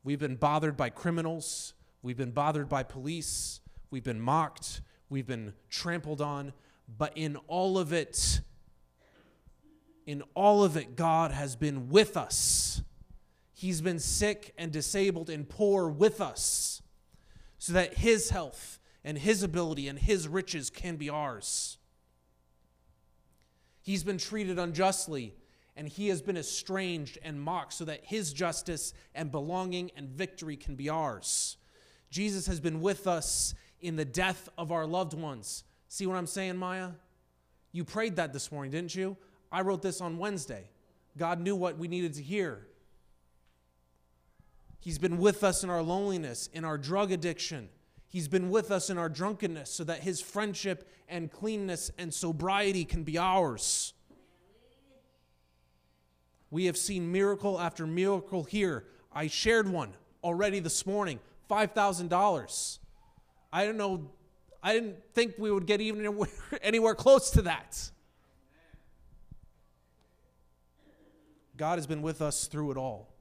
We've 0.03 0.19
been 0.19 0.35
bothered 0.35 0.75
by 0.75 0.89
criminals. 0.89 1.73
We've 2.01 2.17
been 2.17 2.31
bothered 2.31 2.69
by 2.69 2.83
police. 2.83 3.59
We've 3.91 4.03
been 4.03 4.21
mocked 4.21 4.81
we've 5.09 5.27
been 5.27 5.53
trampled 5.69 6.21
on, 6.21 6.53
but 6.97 7.15
in 7.15 7.35
all 7.47 7.77
of 7.77 7.93
it, 7.93 8.41
in 10.05 10.23
all 10.33 10.63
of 10.63 10.75
it, 10.75 10.95
God 10.95 11.31
has 11.31 11.55
been 11.55 11.89
with 11.89 12.17
us. 12.17 12.81
He's 13.53 13.81
been 13.81 13.99
sick 13.99 14.53
and 14.57 14.71
disabled 14.71 15.29
and 15.29 15.47
poor 15.47 15.89
with 15.89 16.21
us 16.21 16.81
so 17.57 17.73
that 17.73 17.95
His 17.95 18.29
health 18.29 18.79
and 19.03 19.17
His 19.17 19.43
ability 19.43 19.87
and 19.87 19.99
His 19.99 20.27
riches 20.27 20.69
can 20.69 20.95
be 20.95 21.09
ours. 21.09 21.77
He's 23.81 24.03
been 24.03 24.17
treated 24.17 24.57
unjustly 24.57 25.35
and 25.75 25.87
He 25.87 26.07
has 26.07 26.21
been 26.21 26.37
estranged 26.37 27.17
and 27.21 27.41
mocked 27.41 27.73
so 27.73 27.85
that 27.85 28.05
His 28.05 28.33
justice 28.33 28.93
and 29.13 29.31
belonging 29.31 29.91
and 29.95 30.09
victory 30.09 30.57
can 30.57 30.75
be 30.75 30.89
ours. 30.89 31.57
Jesus 32.09 32.47
has 32.47 32.59
been 32.59 32.81
with 32.81 33.07
us 33.07 33.53
in 33.79 33.95
the 33.95 34.05
death 34.05 34.49
of 34.57 34.71
our 34.71 34.85
loved 34.85 35.13
ones. 35.13 35.63
See 35.89 36.05
what 36.05 36.15
I'm 36.15 36.27
saying, 36.27 36.55
Maya? 36.55 36.91
You 37.71 37.83
prayed 37.83 38.15
that 38.15 38.31
this 38.31 38.51
morning, 38.51 38.71
didn't 38.71 38.95
you? 38.95 39.17
I 39.51 39.61
wrote 39.61 39.81
this 39.81 40.01
on 40.01 40.17
Wednesday. 40.17 40.69
God 41.17 41.41
knew 41.41 41.55
what 41.55 41.77
we 41.77 41.87
needed 41.87 42.13
to 42.13 42.21
hear. 42.21 42.67
He's 44.79 44.99
been 44.99 45.17
with 45.17 45.43
us 45.43 45.63
in 45.63 45.69
our 45.69 45.81
loneliness, 45.81 46.47
in 46.53 46.63
our 46.63 46.77
drug 46.77 47.11
addiction. 47.11 47.69
He's 48.07 48.27
been 48.27 48.49
with 48.49 48.71
us 48.71 48.89
in 48.89 48.97
our 48.97 49.09
drunkenness 49.09 49.69
so 49.71 49.83
that 49.83 49.99
his 49.99 50.21
friendship 50.21 50.87
and 51.09 51.31
cleanness 51.31 51.91
and 51.97 52.13
sobriety 52.13 52.85
can 52.85 53.03
be 53.03 53.17
ours. 53.17 53.93
We 56.51 56.65
have 56.65 56.77
seen 56.77 57.11
miracle 57.11 57.59
after 57.59 57.85
miracle 57.85 58.43
here. 58.43 58.85
I 59.11 59.27
shared 59.27 59.67
one 59.67 59.93
already 60.23 60.59
this 60.59 60.85
morning 60.85 61.19
$5,000. 61.49 62.79
I 63.51 63.65
don't 63.65 63.77
know, 63.77 64.11
I 64.61 64.73
didn't 64.73 64.97
think 65.13 65.35
we 65.37 65.51
would 65.51 65.65
get 65.65 65.81
even 65.81 66.01
anywhere, 66.01 66.29
anywhere 66.61 66.95
close 66.95 67.31
to 67.31 67.43
that. 67.43 67.91
God 71.55 71.77
has 71.77 71.87
been 71.87 72.01
with 72.01 72.21
us 72.21 72.47
through 72.47 72.71
it 72.71 72.77
all. 72.77 73.13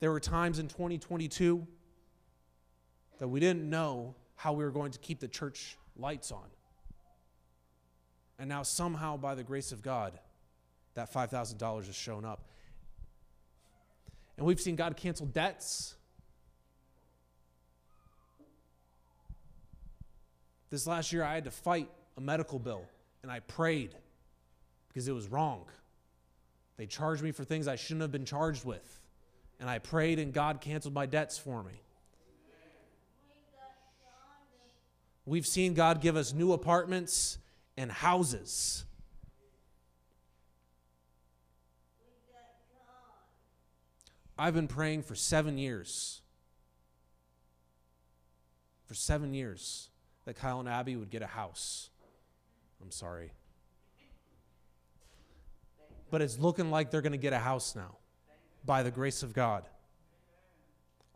There 0.00 0.10
were 0.10 0.20
times 0.20 0.58
in 0.58 0.68
2022 0.68 1.66
that 3.18 3.28
we 3.28 3.40
didn't 3.40 3.68
know 3.68 4.14
how 4.34 4.52
we 4.52 4.64
were 4.64 4.70
going 4.70 4.92
to 4.92 4.98
keep 4.98 5.20
the 5.20 5.28
church 5.28 5.76
lights 5.96 6.32
on. 6.32 6.44
And 8.38 8.48
now, 8.48 8.62
somehow, 8.62 9.16
by 9.16 9.34
the 9.34 9.44
grace 9.44 9.72
of 9.72 9.82
God, 9.82 10.18
that 10.94 11.12
$5,000 11.12 11.86
has 11.86 11.94
shown 11.94 12.24
up. 12.24 12.48
And 14.36 14.46
we've 14.46 14.60
seen 14.60 14.76
God 14.76 14.96
cancel 14.96 15.26
debts. 15.26 15.94
This 20.72 20.86
last 20.86 21.12
year, 21.12 21.22
I 21.22 21.34
had 21.34 21.44
to 21.44 21.50
fight 21.50 21.90
a 22.16 22.20
medical 22.22 22.58
bill, 22.58 22.86
and 23.22 23.30
I 23.30 23.40
prayed. 23.40 23.94
because 24.88 25.06
it 25.06 25.12
was 25.12 25.28
wrong. 25.28 25.66
They 26.78 26.86
charged 26.86 27.22
me 27.22 27.30
for 27.30 27.44
things 27.44 27.68
I 27.68 27.76
shouldn't 27.76 28.00
have 28.00 28.10
been 28.10 28.24
charged 28.24 28.64
with. 28.64 29.00
And 29.60 29.68
I 29.68 29.78
prayed, 29.78 30.18
and 30.18 30.32
God 30.32 30.62
canceled 30.62 30.94
my 30.94 31.04
debts 31.04 31.36
for 31.36 31.62
me. 31.62 31.72
We've 35.26 35.46
seen 35.46 35.74
God 35.74 36.00
give 36.00 36.16
us 36.16 36.32
new 36.32 36.54
apartments 36.54 37.36
and 37.76 37.92
houses. 37.92 38.86
I've 44.38 44.54
been 44.54 44.68
praying 44.68 45.02
for 45.02 45.14
seven 45.14 45.58
years. 45.58 46.22
For 48.86 48.94
seven 48.94 49.34
years 49.34 49.90
that 50.24 50.34
Kyle 50.34 50.60
and 50.60 50.68
Abby 50.68 50.96
would 50.96 51.10
get 51.10 51.22
a 51.22 51.26
house. 51.26 51.90
I'm 52.80 52.90
sorry. 52.90 53.32
But 56.10 56.22
it's 56.22 56.38
looking 56.38 56.70
like 56.70 56.90
they're 56.90 57.00
going 57.00 57.12
to 57.12 57.18
get 57.18 57.32
a 57.32 57.38
house 57.38 57.74
now 57.74 57.96
by 58.64 58.82
the 58.82 58.90
grace 58.90 59.22
of 59.22 59.32
God. 59.32 59.64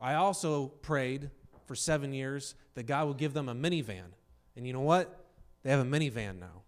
I 0.00 0.14
also 0.14 0.66
prayed 0.66 1.30
for 1.66 1.75
seven 1.75 2.12
years 2.12 2.54
that 2.75 2.84
God 2.84 3.08
would 3.08 3.18
give 3.18 3.34
them 3.34 3.48
a 3.48 3.54
minivan. 3.54 4.12
And 4.56 4.66
you 4.66 4.72
know 4.72 4.80
what? 4.80 5.25
They 5.62 5.70
have 5.70 5.80
a 5.80 5.84
minivan 5.84 6.38
now. 6.38 6.62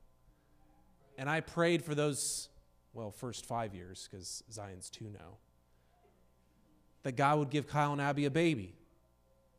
And 1.16 1.28
I 1.28 1.40
prayed 1.40 1.84
for 1.84 1.94
those, 1.94 2.48
well, 2.92 3.10
first 3.10 3.46
five 3.46 3.74
years, 3.74 4.08
because 4.10 4.42
Zion's 4.52 4.90
two 4.90 5.06
now, 5.06 5.38
that 7.02 7.16
God 7.16 7.38
would 7.38 7.50
give 7.50 7.66
Kyle 7.66 7.92
and 7.92 8.00
Abby 8.00 8.24
a 8.24 8.30
baby, 8.30 8.74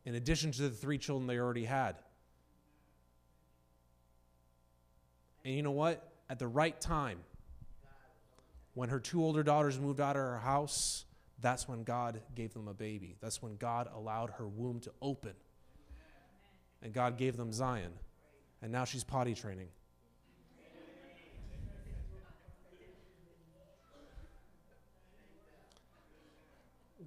in 0.04 0.14
addition 0.14 0.52
to 0.52 0.62
the 0.62 0.70
three 0.70 0.98
children 0.98 1.26
they 1.26 1.38
already 1.38 1.64
had. 1.64 1.96
And 5.44 5.54
you 5.54 5.62
know 5.62 5.70
what? 5.70 6.06
At 6.28 6.38
the 6.38 6.46
right 6.46 6.78
time, 6.80 7.18
when 8.74 8.88
her 8.88 9.00
two 9.00 9.22
older 9.22 9.42
daughters 9.42 9.78
moved 9.78 10.00
out 10.00 10.16
of 10.16 10.22
her 10.22 10.38
house, 10.38 11.04
that's 11.40 11.66
when 11.66 11.82
God 11.82 12.20
gave 12.34 12.52
them 12.52 12.68
a 12.68 12.74
baby. 12.74 13.16
That's 13.20 13.42
when 13.42 13.56
God 13.56 13.88
allowed 13.94 14.30
her 14.38 14.46
womb 14.46 14.80
to 14.80 14.92
open. 15.00 15.32
And 16.82 16.92
God 16.92 17.16
gave 17.16 17.36
them 17.36 17.52
Zion. 17.52 17.92
And 18.62 18.70
now 18.70 18.84
she's 18.84 19.04
potty 19.04 19.34
training. 19.34 19.68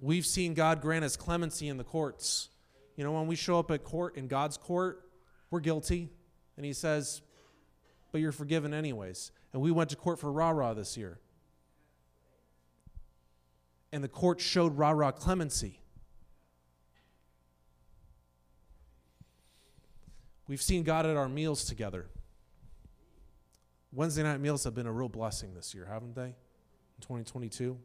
We've 0.00 0.26
seen 0.26 0.54
God 0.54 0.82
grant 0.82 1.04
us 1.04 1.16
clemency 1.16 1.68
in 1.68 1.76
the 1.76 1.84
courts. 1.84 2.48
You 2.96 3.04
know, 3.04 3.12
when 3.12 3.26
we 3.26 3.36
show 3.36 3.58
up 3.58 3.70
at 3.70 3.84
court, 3.84 4.16
in 4.16 4.28
God's 4.28 4.56
court, 4.56 5.08
we're 5.50 5.60
guilty. 5.60 6.10
And 6.56 6.66
He 6.66 6.72
says, 6.72 7.22
but 8.14 8.20
you're 8.20 8.30
forgiven 8.30 8.72
anyways. 8.72 9.32
And 9.52 9.60
we 9.60 9.72
went 9.72 9.90
to 9.90 9.96
court 9.96 10.20
for 10.20 10.30
Rah 10.30 10.50
Rah 10.50 10.72
this 10.72 10.96
year 10.96 11.18
and 13.90 14.04
the 14.04 14.08
court 14.08 14.40
showed 14.40 14.78
Rah 14.78 14.92
Rah 14.92 15.10
clemency. 15.10 15.80
We've 20.46 20.62
seen 20.62 20.84
God 20.84 21.06
at 21.06 21.16
our 21.16 21.28
meals 21.28 21.64
together. 21.64 22.06
Wednesday 23.92 24.22
night 24.22 24.40
meals 24.40 24.62
have 24.62 24.76
been 24.76 24.86
a 24.86 24.92
real 24.92 25.08
blessing 25.08 25.52
this 25.54 25.74
year, 25.74 25.86
haven't 25.86 26.14
they? 26.14 26.26
In 26.26 27.00
2022. 27.00 27.76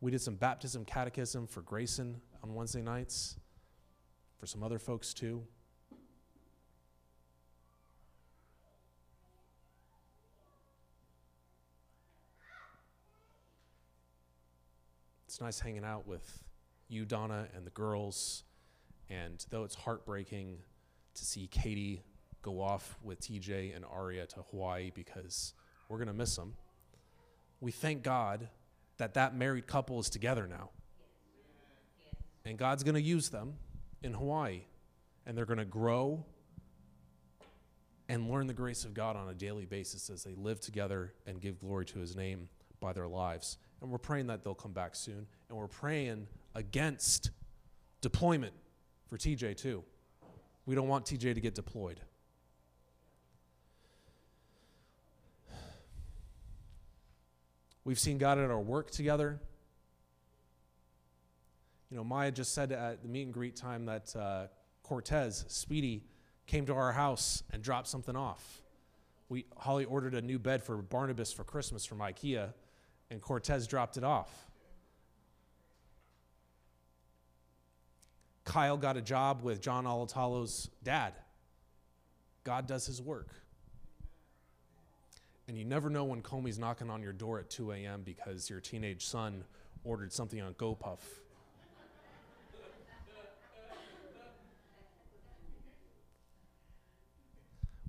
We 0.00 0.10
did 0.10 0.22
some 0.22 0.36
baptism 0.36 0.86
catechism 0.86 1.46
for 1.46 1.60
Grayson 1.60 2.22
on 2.42 2.54
Wednesday 2.54 2.80
nights, 2.80 3.36
for 4.38 4.46
some 4.46 4.62
other 4.62 4.78
folks 4.78 5.12
too. 5.12 5.42
It's 15.30 15.40
nice 15.40 15.60
hanging 15.60 15.84
out 15.84 16.08
with 16.08 16.42
you, 16.88 17.04
Donna, 17.04 17.46
and 17.54 17.64
the 17.64 17.70
girls. 17.70 18.42
And 19.08 19.46
though 19.50 19.62
it's 19.62 19.76
heartbreaking 19.76 20.58
to 21.14 21.24
see 21.24 21.46
Katie 21.46 22.02
go 22.42 22.60
off 22.60 22.98
with 23.00 23.20
TJ 23.20 23.76
and 23.76 23.84
Aria 23.84 24.26
to 24.26 24.42
Hawaii 24.50 24.90
because 24.92 25.54
we're 25.88 25.98
going 25.98 26.08
to 26.08 26.14
miss 26.14 26.34
them, 26.34 26.54
we 27.60 27.70
thank 27.70 28.02
God 28.02 28.48
that 28.98 29.14
that 29.14 29.36
married 29.36 29.68
couple 29.68 30.00
is 30.00 30.10
together 30.10 30.48
now. 30.48 30.70
And 32.44 32.58
God's 32.58 32.82
going 32.82 32.96
to 32.96 33.00
use 33.00 33.28
them 33.28 33.54
in 34.02 34.12
Hawaii. 34.14 34.62
And 35.26 35.38
they're 35.38 35.46
going 35.46 35.58
to 35.60 35.64
grow 35.64 36.24
and 38.08 38.28
learn 38.28 38.48
the 38.48 38.52
grace 38.52 38.84
of 38.84 38.94
God 38.94 39.14
on 39.14 39.28
a 39.28 39.34
daily 39.34 39.64
basis 39.64 40.10
as 40.10 40.24
they 40.24 40.34
live 40.34 40.58
together 40.58 41.12
and 41.24 41.40
give 41.40 41.60
glory 41.60 41.84
to 41.84 42.00
his 42.00 42.16
name 42.16 42.48
by 42.80 42.92
their 42.92 43.06
lives. 43.06 43.58
And 43.80 43.90
we're 43.90 43.98
praying 43.98 44.26
that 44.26 44.44
they'll 44.44 44.54
come 44.54 44.72
back 44.72 44.94
soon. 44.94 45.26
And 45.48 45.58
we're 45.58 45.66
praying 45.66 46.26
against 46.54 47.30
deployment 48.00 48.52
for 49.08 49.16
TJ, 49.16 49.56
too. 49.56 49.82
We 50.66 50.74
don't 50.74 50.88
want 50.88 51.06
TJ 51.06 51.34
to 51.34 51.40
get 51.40 51.54
deployed. 51.54 52.00
We've 57.84 57.98
seen 57.98 58.18
God 58.18 58.38
at 58.38 58.50
our 58.50 58.60
work 58.60 58.90
together. 58.90 59.40
You 61.90 61.96
know, 61.96 62.04
Maya 62.04 62.30
just 62.30 62.54
said 62.54 62.70
at 62.72 63.02
the 63.02 63.08
meet 63.08 63.22
and 63.22 63.32
greet 63.34 63.56
time 63.56 63.86
that 63.86 64.14
uh, 64.14 64.46
Cortez, 64.82 65.44
Speedy, 65.48 66.04
came 66.46 66.66
to 66.66 66.74
our 66.74 66.92
house 66.92 67.42
and 67.52 67.62
dropped 67.62 67.88
something 67.88 68.14
off. 68.14 68.62
We, 69.28 69.46
Holly 69.56 69.84
ordered 69.84 70.14
a 70.14 70.22
new 70.22 70.38
bed 70.38 70.62
for 70.62 70.76
Barnabas 70.76 71.32
for 71.32 71.44
Christmas 71.44 71.84
from 71.84 71.98
IKEA 71.98 72.52
and 73.10 73.20
Cortez 73.20 73.66
dropped 73.66 73.96
it 73.96 74.04
off. 74.04 74.46
Kyle 78.44 78.76
got 78.76 78.96
a 78.96 79.02
job 79.02 79.42
with 79.42 79.60
John 79.60 79.84
Alatalo's 79.84 80.70
dad. 80.82 81.14
God 82.42 82.66
does 82.66 82.86
his 82.86 83.00
work. 83.00 83.28
And 85.46 85.58
you 85.58 85.64
never 85.64 85.90
know 85.90 86.04
when 86.04 86.22
Comey's 86.22 86.58
knocking 86.58 86.90
on 86.90 87.02
your 87.02 87.12
door 87.12 87.38
at 87.38 87.50
2 87.50 87.72
a.m. 87.72 88.02
because 88.04 88.48
your 88.48 88.60
teenage 88.60 89.04
son 89.04 89.44
ordered 89.84 90.12
something 90.12 90.40
on 90.40 90.54
GoPuff. 90.54 91.00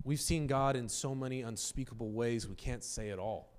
We've 0.03 0.19
seen 0.19 0.47
God 0.47 0.75
in 0.75 0.89
so 0.89 1.13
many 1.13 1.41
unspeakable 1.41 2.11
ways 2.11 2.47
we 2.47 2.55
can't 2.55 2.83
say 2.83 3.09
it 3.09 3.19
all. 3.19 3.51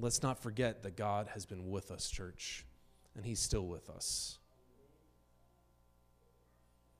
Let's 0.00 0.22
not 0.22 0.42
forget 0.42 0.82
that 0.84 0.96
God 0.96 1.28
has 1.34 1.44
been 1.44 1.70
with 1.70 1.90
us, 1.90 2.08
church, 2.08 2.64
and 3.16 3.24
He's 3.24 3.40
still 3.40 3.66
with 3.66 3.90
us. 3.90 4.38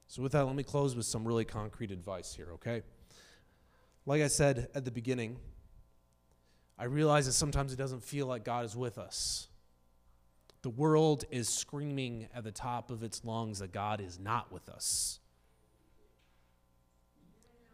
So, 0.09 0.23
with 0.23 0.33
that, 0.33 0.47
let 0.47 0.57
me 0.57 0.63
close 0.63 0.97
with 0.97 1.07
some 1.07 1.27
really 1.27 1.45
concrete 1.45 1.91
advice 1.91 2.35
here, 2.35 2.49
okay? 2.55 2.83
Like 4.07 4.23
I 4.23 4.29
said 4.29 4.69
at 4.75 4.85
the 4.85 4.91
beginning, 4.91 5.37
I 6.79 6.85
realize 6.85 7.27
that 7.27 7.33
sometimes 7.33 7.73
it 7.73 7.77
doesn't 7.77 8.03
feel 8.03 8.27
like 8.27 8.45
God 8.45 8.65
is 8.65 8.75
with 8.75 8.99
us. 8.99 9.49
The 10.63 10.71
world 10.71 11.25
is 11.31 11.49
screaming 11.49 12.29
at 12.35 12.43
the 12.43 12.53
top 12.53 12.91
of 12.91 13.03
its 13.03 13.25
lungs 13.25 13.59
that 13.59 13.73
God 13.73 14.01
is 14.01 14.19
not 14.19 14.51
with 14.51 14.69
us. 14.69 15.21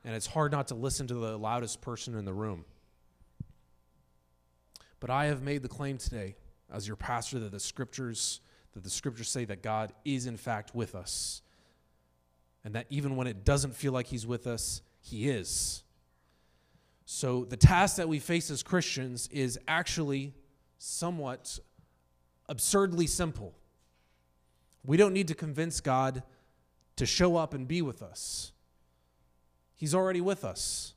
And 0.04 0.14
it's 0.14 0.26
hard 0.26 0.52
not 0.52 0.68
to 0.68 0.74
listen 0.74 1.06
to 1.06 1.14
the 1.14 1.38
loudest 1.38 1.80
person 1.80 2.14
in 2.14 2.24
the 2.24 2.32
room. 2.32 2.64
But 5.04 5.10
I 5.10 5.26
have 5.26 5.42
made 5.42 5.60
the 5.60 5.68
claim 5.68 5.98
today, 5.98 6.34
as 6.72 6.86
your 6.86 6.96
pastor, 6.96 7.38
that 7.40 7.52
the 7.52 7.60
scriptures 7.60 8.40
that 8.72 8.82
the 8.82 8.88
scriptures 8.88 9.28
say 9.28 9.44
that 9.44 9.62
God 9.62 9.92
is 10.02 10.24
in 10.24 10.38
fact 10.38 10.74
with 10.74 10.94
us. 10.94 11.42
And 12.64 12.74
that 12.74 12.86
even 12.88 13.14
when 13.14 13.26
it 13.26 13.44
doesn't 13.44 13.76
feel 13.76 13.92
like 13.92 14.06
he's 14.06 14.26
with 14.26 14.46
us, 14.46 14.80
he 15.02 15.28
is. 15.28 15.82
So 17.04 17.44
the 17.44 17.58
task 17.58 17.96
that 17.96 18.08
we 18.08 18.18
face 18.18 18.50
as 18.50 18.62
Christians 18.62 19.28
is 19.30 19.58
actually 19.68 20.32
somewhat 20.78 21.58
absurdly 22.48 23.06
simple. 23.06 23.52
We 24.86 24.96
don't 24.96 25.12
need 25.12 25.28
to 25.28 25.34
convince 25.34 25.82
God 25.82 26.22
to 26.96 27.04
show 27.04 27.36
up 27.36 27.52
and 27.52 27.68
be 27.68 27.82
with 27.82 28.02
us. 28.02 28.52
He's 29.74 29.94
already 29.94 30.22
with 30.22 30.46
us. 30.46 30.94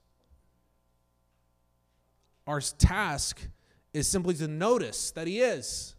Our 2.47 2.61
task 2.61 3.49
is 3.93 4.07
simply 4.07 4.33
to 4.35 4.47
notice 4.47 5.11
that 5.11 5.27
He 5.27 5.39
is. 5.39 5.95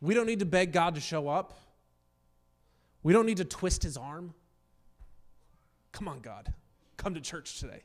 We 0.00 0.14
don't 0.14 0.26
need 0.26 0.38
to 0.40 0.46
beg 0.46 0.72
God 0.72 0.94
to 0.94 1.00
show 1.00 1.28
up. 1.28 1.58
We 3.02 3.12
don't 3.12 3.26
need 3.26 3.38
to 3.38 3.44
twist 3.44 3.82
His 3.82 3.96
arm. 3.96 4.34
Come 5.92 6.08
on, 6.08 6.20
God. 6.20 6.52
Come 6.96 7.14
to 7.14 7.20
church 7.20 7.58
today. 7.60 7.82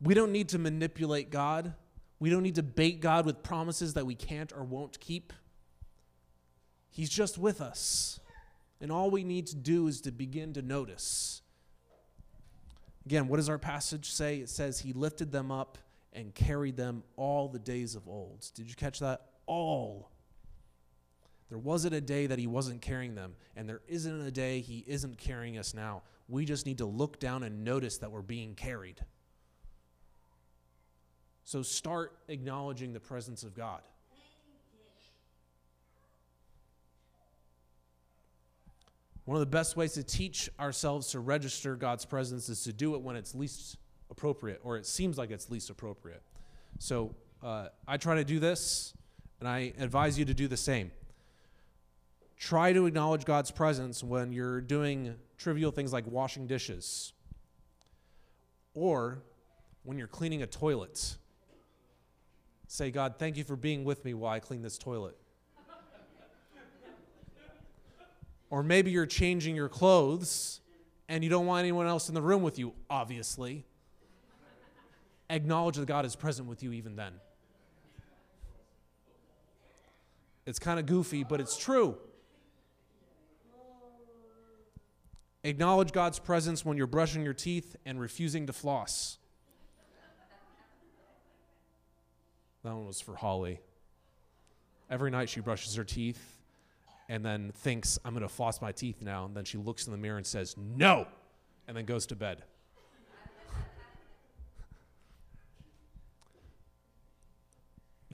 We 0.00 0.14
don't 0.14 0.32
need 0.32 0.48
to 0.50 0.58
manipulate 0.58 1.30
God. 1.30 1.74
We 2.18 2.30
don't 2.30 2.42
need 2.42 2.56
to 2.56 2.62
bait 2.62 3.00
God 3.00 3.26
with 3.26 3.42
promises 3.42 3.94
that 3.94 4.06
we 4.06 4.14
can't 4.14 4.52
or 4.52 4.64
won't 4.64 4.98
keep. 5.00 5.32
He's 6.90 7.10
just 7.10 7.38
with 7.38 7.60
us. 7.60 8.20
And 8.80 8.90
all 8.90 9.10
we 9.10 9.24
need 9.24 9.46
to 9.48 9.56
do 9.56 9.86
is 9.86 10.00
to 10.02 10.10
begin 10.10 10.52
to 10.54 10.62
notice 10.62 11.41
Again, 13.04 13.28
what 13.28 13.38
does 13.38 13.48
our 13.48 13.58
passage 13.58 14.10
say? 14.12 14.38
It 14.38 14.48
says, 14.48 14.80
He 14.80 14.92
lifted 14.92 15.32
them 15.32 15.50
up 15.50 15.78
and 16.12 16.34
carried 16.34 16.76
them 16.76 17.02
all 17.16 17.48
the 17.48 17.58
days 17.58 17.94
of 17.94 18.06
old. 18.08 18.46
Did 18.54 18.68
you 18.68 18.74
catch 18.74 19.00
that? 19.00 19.22
All. 19.46 20.10
There 21.48 21.58
wasn't 21.58 21.94
a 21.94 22.00
day 22.00 22.26
that 22.26 22.38
He 22.38 22.46
wasn't 22.46 22.80
carrying 22.80 23.14
them, 23.14 23.34
and 23.56 23.68
there 23.68 23.82
isn't 23.88 24.20
a 24.20 24.30
day 24.30 24.60
He 24.60 24.84
isn't 24.86 25.18
carrying 25.18 25.58
us 25.58 25.74
now. 25.74 26.02
We 26.28 26.44
just 26.44 26.64
need 26.64 26.78
to 26.78 26.86
look 26.86 27.18
down 27.18 27.42
and 27.42 27.64
notice 27.64 27.98
that 27.98 28.10
we're 28.10 28.22
being 28.22 28.54
carried. 28.54 29.04
So 31.44 31.62
start 31.62 32.16
acknowledging 32.28 32.92
the 32.92 33.00
presence 33.00 33.42
of 33.42 33.54
God. 33.54 33.82
One 39.32 39.40
of 39.40 39.48
the 39.48 39.56
best 39.56 39.78
ways 39.78 39.94
to 39.94 40.02
teach 40.02 40.50
ourselves 40.60 41.12
to 41.12 41.20
register 41.20 41.74
God's 41.74 42.04
presence 42.04 42.50
is 42.50 42.64
to 42.64 42.72
do 42.74 42.96
it 42.96 43.00
when 43.00 43.16
it's 43.16 43.34
least 43.34 43.78
appropriate, 44.10 44.60
or 44.62 44.76
it 44.76 44.84
seems 44.84 45.16
like 45.16 45.30
it's 45.30 45.48
least 45.48 45.70
appropriate. 45.70 46.22
So 46.78 47.14
uh, 47.42 47.68
I 47.88 47.96
try 47.96 48.16
to 48.16 48.24
do 48.24 48.38
this, 48.38 48.92
and 49.40 49.48
I 49.48 49.72
advise 49.78 50.18
you 50.18 50.26
to 50.26 50.34
do 50.34 50.48
the 50.48 50.58
same. 50.58 50.90
Try 52.36 52.74
to 52.74 52.84
acknowledge 52.84 53.24
God's 53.24 53.50
presence 53.50 54.04
when 54.04 54.32
you're 54.32 54.60
doing 54.60 55.14
trivial 55.38 55.70
things 55.70 55.94
like 55.94 56.06
washing 56.06 56.46
dishes, 56.46 57.14
or 58.74 59.22
when 59.82 59.96
you're 59.96 60.08
cleaning 60.08 60.42
a 60.42 60.46
toilet. 60.46 61.16
Say, 62.66 62.90
God, 62.90 63.14
thank 63.18 63.38
you 63.38 63.44
for 63.44 63.56
being 63.56 63.82
with 63.82 64.04
me 64.04 64.12
while 64.12 64.34
I 64.34 64.40
clean 64.40 64.60
this 64.60 64.76
toilet. 64.76 65.16
Or 68.52 68.62
maybe 68.62 68.90
you're 68.90 69.06
changing 69.06 69.56
your 69.56 69.70
clothes 69.70 70.60
and 71.08 71.24
you 71.24 71.30
don't 71.30 71.46
want 71.46 71.60
anyone 71.60 71.86
else 71.86 72.10
in 72.10 72.14
the 72.14 72.20
room 72.20 72.42
with 72.42 72.58
you, 72.58 72.74
obviously. 72.90 73.64
Acknowledge 75.30 75.76
that 75.76 75.86
God 75.86 76.04
is 76.04 76.14
present 76.14 76.46
with 76.46 76.62
you 76.62 76.70
even 76.72 76.94
then. 76.94 77.14
It's 80.44 80.58
kind 80.58 80.78
of 80.78 80.84
goofy, 80.84 81.24
but 81.24 81.40
it's 81.40 81.56
true. 81.56 81.96
Acknowledge 85.44 85.92
God's 85.92 86.18
presence 86.18 86.62
when 86.62 86.76
you're 86.76 86.86
brushing 86.86 87.22
your 87.24 87.32
teeth 87.32 87.74
and 87.86 87.98
refusing 87.98 88.46
to 88.48 88.52
floss. 88.52 89.16
That 92.64 92.74
one 92.74 92.86
was 92.86 93.00
for 93.00 93.16
Holly. 93.16 93.60
Every 94.90 95.10
night 95.10 95.30
she 95.30 95.40
brushes 95.40 95.74
her 95.76 95.84
teeth 95.84 96.41
and 97.12 97.22
then 97.22 97.52
thinks, 97.54 97.98
I'm 98.06 98.14
going 98.14 98.22
to 98.22 98.28
floss 98.28 98.62
my 98.62 98.72
teeth 98.72 99.02
now. 99.02 99.26
And 99.26 99.36
then 99.36 99.44
she 99.44 99.58
looks 99.58 99.84
in 99.86 99.92
the 99.92 99.98
mirror 99.98 100.16
and 100.16 100.26
says, 100.26 100.56
No, 100.56 101.06
and 101.68 101.76
then 101.76 101.84
goes 101.84 102.06
to 102.06 102.16
bed. 102.16 102.42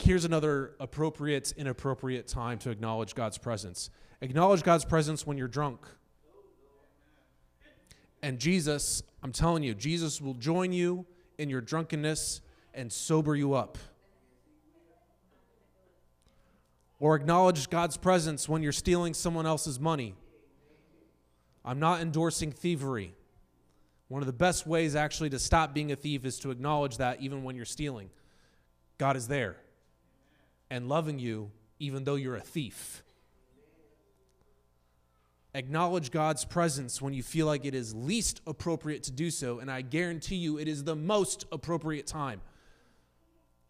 Here's 0.03 0.25
another 0.25 0.75
appropriate, 0.81 1.55
inappropriate 1.57 2.27
time 2.27 2.59
to 2.59 2.71
acknowledge 2.71 3.15
God's 3.15 3.39
presence. 3.39 3.91
Acknowledge 4.21 4.65
God's 4.65 4.85
presence 4.85 5.25
when 5.25 5.39
you're 5.39 5.47
drunk. 5.47 5.87
And 8.21 8.41
Jesus, 8.41 9.05
I'm 9.23 9.31
telling 9.31 9.63
you, 9.63 9.75
Jesus 9.75 10.21
will 10.21 10.35
join 10.35 10.73
you 10.73 11.07
in 11.39 11.49
your 11.49 11.61
drunkenness 11.61 12.41
and 12.75 12.93
sober 12.93 13.37
you 13.37 13.55
up. 13.55 13.79
Or 17.01 17.15
acknowledge 17.15 17.71
God's 17.71 17.97
presence 17.97 18.49
when 18.49 18.63
you're 18.63 18.73
stealing 18.73 19.15
someone 19.15 19.47
else's 19.47 19.79
money. 19.79 20.15
I'm 21.65 21.79
not 21.79 22.01
endorsing 22.01 22.51
thievery. 22.51 23.15
One 24.09 24.23
of 24.23 24.27
the 24.27 24.33
best 24.33 24.67
ways 24.67 24.97
actually 24.97 25.31
to 25.31 25.39
stop 25.39 25.75
being 25.75 25.93
a 25.93 25.97
thief 25.97 26.25
is 26.25 26.39
to 26.41 26.51
acknowledge 26.51 26.97
that 26.97 27.21
even 27.21 27.45
when 27.45 27.57
you're 27.57 27.65
stealing, 27.65 28.11
God 28.97 29.17
is 29.17 29.29
there 29.29 29.57
and 30.71 30.89
loving 30.89 31.19
you 31.19 31.51
even 31.79 32.05
though 32.05 32.17
you're 32.17 32.37
a 32.37 32.41
thief. 32.41 33.03
Acknowledge 35.55 36.11
God's 36.11 36.45
presence 36.45 37.01
when 37.01 37.15
you 37.15 37.23
feel 37.23 37.47
like 37.47 37.65
it 37.65 37.75
is 37.75 37.95
least 37.95 38.41
appropriate 38.47 39.03
to 39.05 39.13
do 39.13 39.31
so, 39.31 39.61
and 39.61 39.71
I 39.71 39.83
guarantee 39.83 40.37
you 40.37 40.59
it 40.59 40.69
is 40.69 40.85
the 40.85 40.97
most 40.97 41.47
appropriate 41.51 42.07
time. 42.07 42.41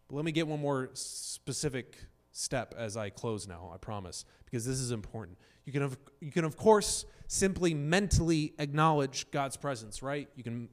But 0.07 0.17
let 0.17 0.25
me 0.25 0.31
get 0.31 0.47
one 0.47 0.59
more 0.59 0.89
specific 0.93 1.95
step 2.39 2.73
as 2.77 2.95
I 2.95 3.09
close 3.09 3.47
now, 3.47 3.69
I 3.73 3.77
promise, 3.77 4.23
because 4.45 4.65
this 4.65 4.79
is 4.79 4.91
important. 4.91 5.37
You 5.65 5.73
can, 5.73 5.81
have, 5.81 5.97
you 6.21 6.31
can, 6.31 6.45
of 6.45 6.55
course, 6.55 7.05
simply 7.27 7.73
mentally 7.73 8.53
acknowledge 8.57 9.29
God's 9.31 9.57
presence, 9.57 10.01
right? 10.01 10.29
You 10.35 10.43
can 10.43 10.69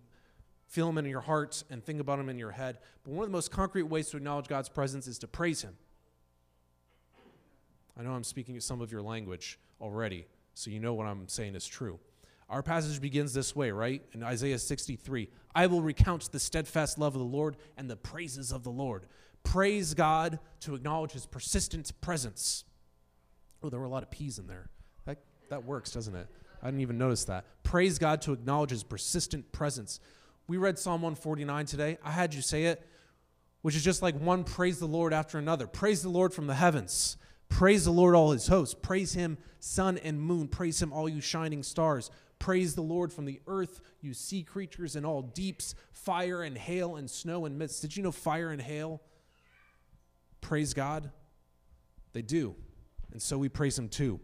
feel 0.69 0.89
Him 0.89 0.99
in 0.99 1.07
your 1.07 1.21
heart 1.21 1.65
and 1.69 1.85
think 1.85 2.01
about 2.01 2.21
Him 2.21 2.29
in 2.29 2.39
your 2.39 2.53
head. 2.53 2.79
But 3.03 3.15
one 3.15 3.25
of 3.25 3.31
the 3.31 3.37
most 3.37 3.51
concrete 3.51 3.83
ways 3.83 4.09
to 4.11 4.17
acknowledge 4.17 4.47
God's 4.47 4.69
presence 4.69 5.09
is 5.09 5.19
to 5.19 5.27
praise 5.27 5.63
Him. 5.63 5.77
I 7.99 8.03
know 8.03 8.13
I'm 8.13 8.25
speaking 8.25 8.61
some 8.61 8.81
of 8.81 8.93
your 8.93 9.03
language 9.03 9.59
already, 9.81 10.27
so 10.55 10.71
you 10.71 10.79
know 10.79 10.95
what 10.95 11.07
I'm 11.07 11.27
saying 11.29 11.57
is 11.57 11.67
true. 11.67 11.99
Our 12.49 12.63
passage 12.63 13.01
begins 13.01 13.35
this 13.35 13.57
way, 13.57 13.73
right? 13.73 14.03
In 14.13 14.23
Isaiah 14.23 14.59
63 14.59 15.29
I 15.55 15.67
will 15.67 15.83
recount 15.83 16.31
the 16.31 16.39
steadfast 16.39 16.97
love 16.99 17.15
of 17.15 17.21
the 17.21 17.27
Lord 17.27 17.57
and 17.77 17.91
the 17.91 17.97
praises 17.97 18.53
of 18.53 18.63
the 18.63 18.71
Lord 18.71 19.07
praise 19.47 19.95
God, 19.95 20.41
to 20.61 20.75
acknowledge 20.75 21.13
his 21.13 21.25
persistent 21.25 21.93
presence. 22.01 22.65
Oh, 23.63 23.71
there 23.71 23.79
were 23.79 23.87
a 23.87 23.91
lot 23.91 24.03
of 24.03 24.11
P's 24.11 24.41
in 24.41 24.49
there. 24.49 24.69
That, 25.05 25.19
that 25.51 25.65
works, 25.65 25.93
doesn't 25.93 26.15
it? 26.15 26.27
I 26.61 26.67
didn't 26.67 26.81
even 26.81 26.99
notice 26.99 27.25
that. 27.27 27.45
Praise 27.63 27.99
God 27.99 28.21
to 28.23 28.33
acknowledge 28.33 28.71
his 28.71 28.83
persistent 28.83 29.53
presence. 29.53 30.01
We 30.49 30.57
read 30.57 30.81
Psalm 30.81 31.01
149 31.01 31.65
today. 31.67 31.99
I 32.03 32.11
had 32.11 32.35
you 32.35 32.43
say 32.43 32.65
it, 32.65 32.85
which 33.63 33.77
is 33.77 33.85
just 33.85 34.03
like 34.03 34.19
one 34.21 34.43
praise 34.43 34.81
the 34.81 34.87
Lord 34.87 35.13
after 35.13 35.39
another. 35.39 35.69
Praise 35.69 36.03
the 36.03 36.09
Lord 36.09 36.35
from 36.35 36.49
the 36.49 36.55
heavens. 36.55 37.17
Praise 37.49 37.85
the 37.85 37.93
Lord, 37.93 38.17
all 38.17 38.33
his 38.33 38.49
hosts. 38.49 38.75
Praise 38.75 39.15
him, 39.15 39.39
sun 39.61 39.97
and 39.99 40.21
moon. 40.21 40.49
Praise 40.49 40.83
him, 40.83 40.93
all 40.93 41.09
you 41.09 41.21
shining 41.21 41.63
stars. 41.63 42.11
Praise 42.41 42.75
the 42.75 42.83
Lord 42.83 43.13
from 43.13 43.27
the 43.27 43.41
earth, 43.47 43.81
you 44.01 44.13
sea 44.13 44.43
creatures 44.43 44.97
and 44.97 45.07
all 45.07 45.23
deeps, 45.23 45.77
fire 45.93 46.43
and 46.43 46.59
hail 46.59 46.97
and 46.97 47.09
snow 47.09 47.47
and 47.47 47.57
mist. 47.57 47.81
Did 47.81 47.97
you 47.97 48.03
know 48.03 48.13
fire 48.13 48.51
and 48.51 48.61
hail? 48.61 49.01
Praise 50.41 50.75
God? 50.75 51.11
They 52.13 52.23
do. 52.23 52.55
And 53.13 53.21
so 53.21 53.39
we 53.39 53.49
praise 53.49 53.79
Him 53.79 53.89
too. 53.89 54.21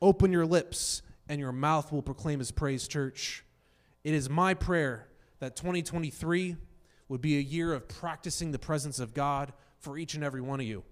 Open 0.00 0.32
your 0.32 0.46
lips, 0.46 1.02
and 1.28 1.40
your 1.40 1.52
mouth 1.52 1.92
will 1.92 2.02
proclaim 2.02 2.38
His 2.38 2.50
praise, 2.50 2.88
church. 2.88 3.44
It 4.04 4.14
is 4.14 4.28
my 4.28 4.54
prayer 4.54 5.08
that 5.38 5.56
2023 5.56 6.56
would 7.08 7.20
be 7.20 7.36
a 7.36 7.40
year 7.40 7.72
of 7.72 7.88
practicing 7.88 8.52
the 8.52 8.58
presence 8.58 8.98
of 8.98 9.14
God 9.14 9.52
for 9.78 9.98
each 9.98 10.14
and 10.14 10.24
every 10.24 10.40
one 10.40 10.60
of 10.60 10.66
you. 10.66 10.82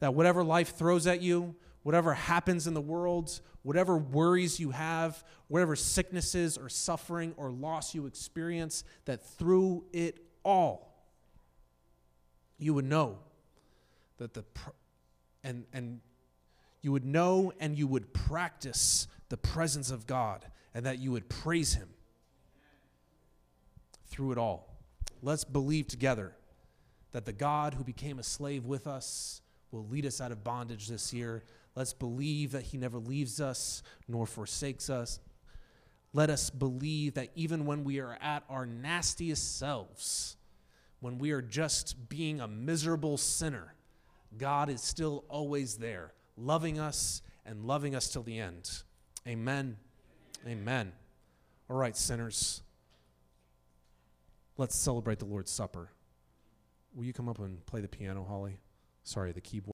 That 0.00 0.14
whatever 0.14 0.42
life 0.42 0.76
throws 0.76 1.06
at 1.06 1.22
you, 1.22 1.54
whatever 1.82 2.14
happens 2.14 2.66
in 2.66 2.74
the 2.74 2.80
world, 2.80 3.40
whatever 3.62 3.96
worries 3.96 4.58
you 4.58 4.70
have, 4.70 5.22
whatever 5.48 5.76
sicknesses 5.76 6.58
or 6.58 6.68
suffering 6.68 7.34
or 7.36 7.50
loss 7.50 7.94
you 7.94 8.06
experience, 8.06 8.84
that 9.04 9.24
through 9.24 9.84
it 9.92 10.18
all, 10.44 10.91
you 12.62 12.74
would 12.74 12.84
know 12.84 13.18
that 14.18 14.34
the 14.34 14.44
and 15.44 15.64
and 15.72 16.00
you 16.80 16.92
would 16.92 17.04
know 17.04 17.52
and 17.60 17.76
you 17.76 17.86
would 17.86 18.12
practice 18.12 19.06
the 19.28 19.36
presence 19.36 19.90
of 19.90 20.06
God 20.06 20.44
and 20.74 20.86
that 20.86 20.98
you 20.98 21.12
would 21.12 21.28
praise 21.28 21.74
him 21.74 21.88
through 24.06 24.32
it 24.32 24.38
all. 24.38 24.68
Let's 25.22 25.44
believe 25.44 25.86
together 25.86 26.34
that 27.12 27.24
the 27.24 27.32
God 27.32 27.74
who 27.74 27.84
became 27.84 28.18
a 28.18 28.22
slave 28.22 28.66
with 28.66 28.86
us 28.86 29.40
will 29.70 29.86
lead 29.86 30.04
us 30.04 30.20
out 30.20 30.32
of 30.32 30.44
bondage 30.44 30.88
this 30.88 31.12
year. 31.12 31.44
Let's 31.74 31.92
believe 31.92 32.52
that 32.52 32.62
he 32.62 32.76
never 32.76 32.98
leaves 32.98 33.40
us 33.40 33.82
nor 34.08 34.26
forsakes 34.26 34.90
us. 34.90 35.20
Let 36.12 36.28
us 36.28 36.50
believe 36.50 37.14
that 37.14 37.30
even 37.34 37.64
when 37.64 37.84
we 37.84 38.00
are 38.00 38.18
at 38.20 38.42
our 38.50 38.66
nastiest 38.66 39.58
selves, 39.58 40.36
when 41.02 41.18
we 41.18 41.32
are 41.32 41.42
just 41.42 42.08
being 42.08 42.40
a 42.40 42.46
miserable 42.46 43.18
sinner, 43.18 43.74
God 44.38 44.70
is 44.70 44.80
still 44.80 45.24
always 45.28 45.76
there, 45.76 46.12
loving 46.36 46.78
us 46.78 47.22
and 47.44 47.64
loving 47.64 47.96
us 47.96 48.08
till 48.08 48.22
the 48.22 48.38
end. 48.38 48.70
Amen. 49.26 49.76
Amen. 50.46 50.92
All 51.68 51.76
right, 51.76 51.96
sinners, 51.96 52.62
let's 54.56 54.76
celebrate 54.76 55.18
the 55.18 55.24
Lord's 55.24 55.50
Supper. 55.50 55.90
Will 56.94 57.04
you 57.04 57.12
come 57.12 57.28
up 57.28 57.40
and 57.40 57.66
play 57.66 57.80
the 57.80 57.88
piano, 57.88 58.24
Holly? 58.24 58.60
Sorry, 59.02 59.32
the 59.32 59.40
keyboard. 59.40 59.70